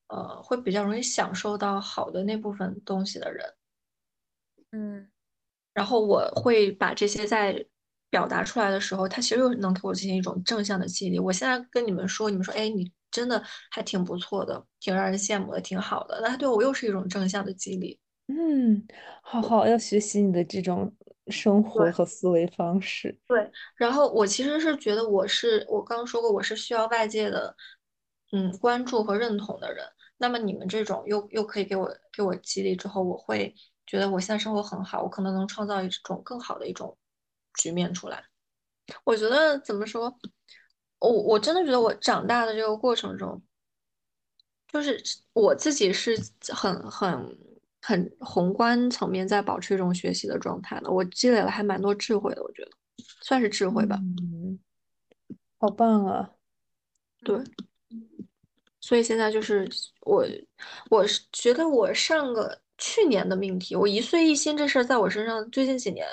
[0.06, 3.44] 呃，会比较容易享受到好的那部分东西的人。
[4.70, 5.08] 嗯。
[5.76, 7.62] 然后我会把这些在
[8.08, 11.18] 表达出来的时候，它其实又能给我进行一种正向的激励。
[11.18, 16.18] 我现在跟你们说，你们说，哎，你真的还挺不错的，挺让人羡慕的，挺好的。
[16.22, 18.00] 那它对我又是一种正向的激励。
[18.28, 18.86] 嗯，
[19.22, 20.90] 好好要学习你的这种
[21.28, 23.14] 生活和思维方式。
[23.28, 27.54] 对，然后我其实是觉得我是我刚刚说过，我是需要外界的
[28.32, 29.84] 嗯关注和认同的人。
[30.16, 33.54] 那么你们这种又又可以给我给我激励之后，我会。
[33.86, 36.96] 觉得我现在生活很好，我可能能创造一种更好的一种
[37.54, 38.24] 局面出来。
[39.04, 40.18] 我觉得怎么说，
[40.98, 43.40] 我我真的觉得我长大的这个过程中，
[44.68, 45.00] 就是
[45.32, 46.20] 我自己是
[46.52, 47.38] 很很
[47.80, 50.90] 很宏观层面在保持一种学习的状态的。
[50.90, 52.70] 我积累了还蛮多智慧的，我觉得
[53.22, 53.96] 算是智慧吧。
[54.00, 54.58] 嗯，
[55.58, 56.30] 好棒啊！
[57.24, 57.40] 对，
[58.80, 59.68] 所以现在就是
[60.00, 60.24] 我，
[60.90, 62.60] 我是觉得我上个。
[62.78, 66.06] 去年的命题，我一岁一心这事儿在我身上最近几年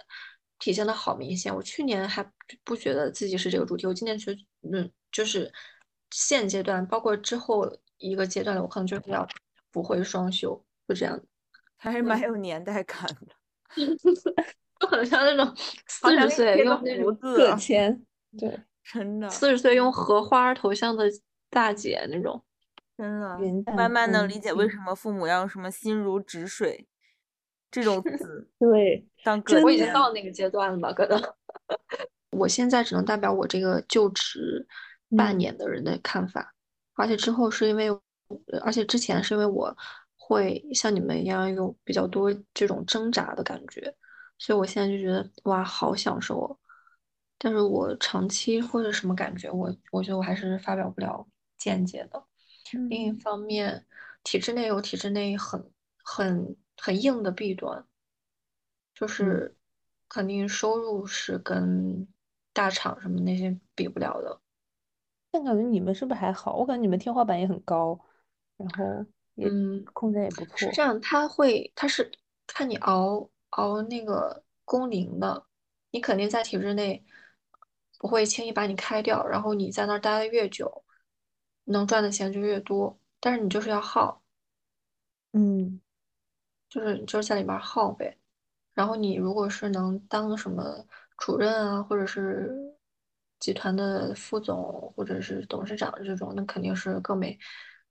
[0.59, 1.53] 体现的好明显。
[1.53, 2.25] 我去年还
[2.63, 4.39] 不觉得自己是这个主题，我今年觉得，
[4.71, 5.51] 嗯，就是
[6.11, 9.27] 现阶段，包括之后一个阶段我可能就是要
[9.71, 11.19] 不会双休，就这样。
[11.75, 13.35] 还是蛮有年代感的，
[14.79, 15.53] 就很像那种
[15.85, 18.01] 四十岁用胡子个签，
[18.39, 21.03] 对，真的四十岁用荷花头像的
[21.49, 22.41] 大姐那种，
[22.97, 26.87] 真的慢慢的理解为什么父母要用什么心如止水
[27.71, 28.49] 这种词。
[28.59, 30.93] 对，当个我已经到那个阶段了吧？
[30.93, 31.21] 可能
[32.31, 34.65] 我现在只能代表我这个就职
[35.15, 36.53] 半年的人的看法，
[36.95, 37.89] 而且之后是因为，
[38.63, 39.75] 而且之前是因为我。
[40.25, 43.93] 会像你们一样有比较多这种挣扎的感觉，
[44.39, 46.57] 所以我现在就觉得哇，好享受哦。
[47.37, 51.27] 但是我长期或者什么感觉，我我觉得我还是发表不了
[51.57, 52.23] 见解的。
[52.89, 53.85] 另一方面，
[54.23, 55.71] 体制内有体制内很
[56.03, 57.85] 很很硬的弊端，
[58.93, 59.55] 就是
[60.07, 62.07] 肯定收入是跟
[62.53, 64.39] 大厂什么那些比不了的。
[65.31, 66.55] 但感觉你们是不是还好？
[66.55, 67.99] 我感觉你们天花板也很高，
[68.57, 69.05] 然后。
[69.35, 70.55] 嗯，空间也不错。
[70.55, 72.11] 是这样，他会，他是
[72.45, 75.47] 看你熬熬那个工龄的，
[75.89, 77.03] 你肯定在体制内
[77.97, 80.82] 不会轻易把你开掉，然后你在那儿待的越久，
[81.65, 82.99] 能赚的钱就越多。
[83.19, 84.23] 但是你就是要耗，
[85.31, 85.81] 嗯，
[86.69, 88.17] 就是就是在里面耗呗。
[88.73, 90.85] 然后你如果是能当什么
[91.17, 92.51] 主任啊，或者是
[93.39, 97.37] 集团的副总，或者是董事长这种，那肯定是更没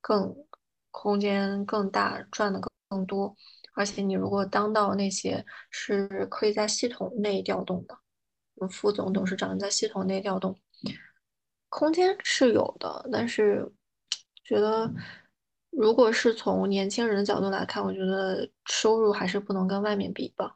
[0.01, 0.35] 更。
[0.95, 3.35] 空间更大，赚的更更多，
[3.73, 7.99] 而且你如果当到那些是可以在系统内调动的，
[8.69, 10.55] 副总、董事长在系统内调动，
[11.73, 13.67] 空间是有的，但是
[14.45, 14.93] 觉得
[15.71, 20.55] 如果是从年轻人的角度来看，我觉得收入还是不能跟外面比吧。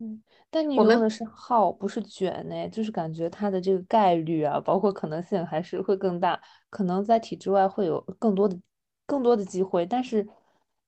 [0.00, 6.38] 嗯，但你用的是号，不是卷呢，就是感觉它的这个概率啊，包括可能性还是会更大，
[6.68, 8.58] 可能在体制外会有更多的。
[9.06, 10.26] 更多的机会，但是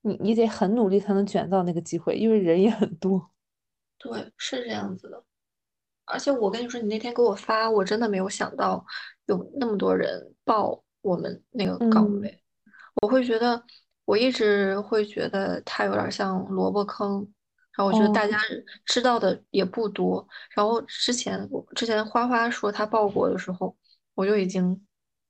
[0.00, 3.30] 你你得很努力才能卷到那个机会，因为人也很多。
[3.98, 5.22] 对，是这样子的。
[6.06, 8.84] 而且我跟你说，你那天给我发，我真的没有想到
[9.26, 12.40] 有那么多人报我们那个岗位。
[13.02, 13.62] 我会觉得，
[14.04, 17.20] 我一直会觉得它有点像萝卜坑，
[17.76, 18.38] 然后我觉得大家
[18.84, 20.26] 知道的也不多。
[20.54, 23.76] 然后之前我之前花花说他报过的时候，
[24.14, 24.80] 我就已经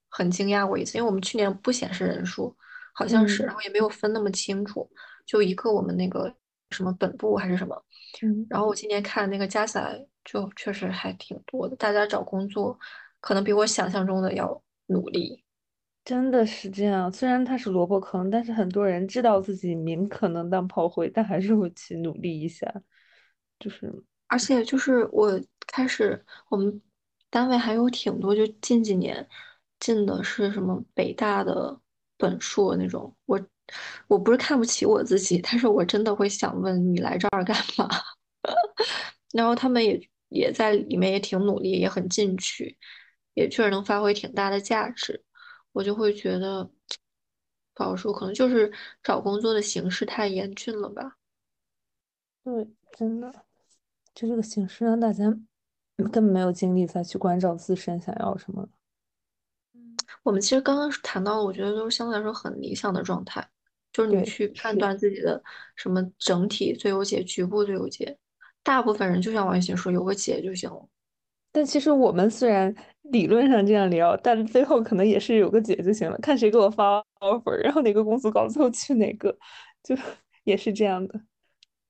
[0.08, 2.56] 很惊讶过一次，因为我们去年不显示人数。
[2.98, 4.90] 好像是，然后也没有分那么清楚，
[5.26, 6.34] 就一个我们那个
[6.70, 7.84] 什么本部还是什么，
[8.48, 12.78] 然后我今年看那个加起来就确实还挺多的，大家找工作
[13.20, 15.42] 可能比我想象中的要努力，
[16.04, 17.10] 真的是这样。
[17.10, 22.70] 虽然它是萝卜坑，但是很多人知道自己名可能当炮灰，但还是会去努力一下。
[23.58, 23.90] 就是，
[24.26, 26.82] 而且就是我开始我们
[27.30, 29.26] 单位还有挺多，就近几年
[29.80, 31.80] 进的是什么北大的。
[32.18, 33.38] 本硕那种，我
[34.08, 37.86] 我不是看不起我自己，但是我真的会想问你来这儿干嘛？
[39.34, 40.00] 然后他们也
[40.36, 42.78] 也在里面也挺努力，也很进取，
[43.34, 45.24] 也确实能发挥挺大的价值。
[45.72, 46.70] 我就会觉得，
[47.74, 48.72] 不好说，可能就是
[49.02, 51.16] 找工作的形式太严峻了吧？
[52.42, 53.32] 对，真的，
[54.14, 55.24] 就这个形式让大家
[55.96, 58.68] 根本没有精力再去关照自身想要什么。
[60.22, 63.46] 我们其实刚刚谈到，我觉得都是相对来说很理想的状态，
[63.92, 65.42] 就是你去判断自己的
[65.74, 68.16] 什么整体最优解、局部最优解。
[68.66, 70.88] 大部分人就像王一新说，有个姐就行了。
[71.52, 79.30] 但其实我们虽然理论上这样聊，但最后可能也是有个姐就行了，看谁给我发 offer，然后哪个公司搞，最后去哪个，
[79.84, 79.94] 就
[80.42, 81.20] 也是这样的。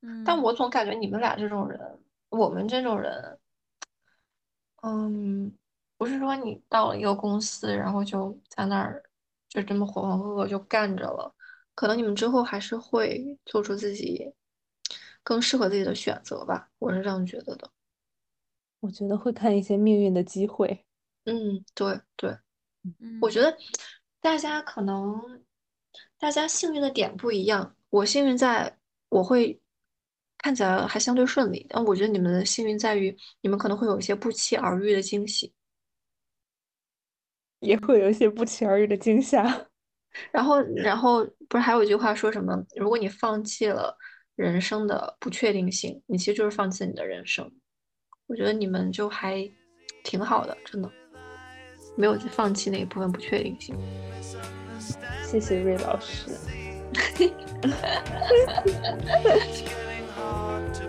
[0.03, 1.81] 嗯，但我总感觉你们俩这种人，
[2.29, 3.39] 我们这种人，
[4.83, 5.53] 嗯。
[5.99, 9.03] 不是说你到了一个公司，然后就在那儿
[9.49, 11.35] 就这么浑浑噩噩就干着了，
[11.75, 14.31] 可能你们之后还是会做出自己
[15.27, 17.69] 更适合自己的选择吧，我是这样觉得的。
[18.79, 20.87] 我觉得会看一些命运的机会。
[21.25, 22.39] 嗯，对对，
[23.21, 23.57] 我觉得
[24.21, 25.45] 大家可能
[26.17, 29.61] 大家幸运的点不一样，我幸运在我会
[30.39, 35.53] 看起来还相对顺利，但我觉得你们的幸运在于你们可能会有一些不期而遇的惊喜。
[37.59, 39.43] 也会有一些不期而遇的惊吓，
[40.31, 42.55] 然后，然后不是还有一句话说什么？
[42.77, 43.97] 如果你放弃了
[44.37, 47.51] 人生的不确定性，你其实就是放弃你的人生。
[48.27, 49.51] 我觉得你们就还
[50.05, 50.91] 挺好的，真的
[51.97, 53.75] 没有放弃那一部分不确定性。
[55.25, 56.31] 谢谢瑞老师。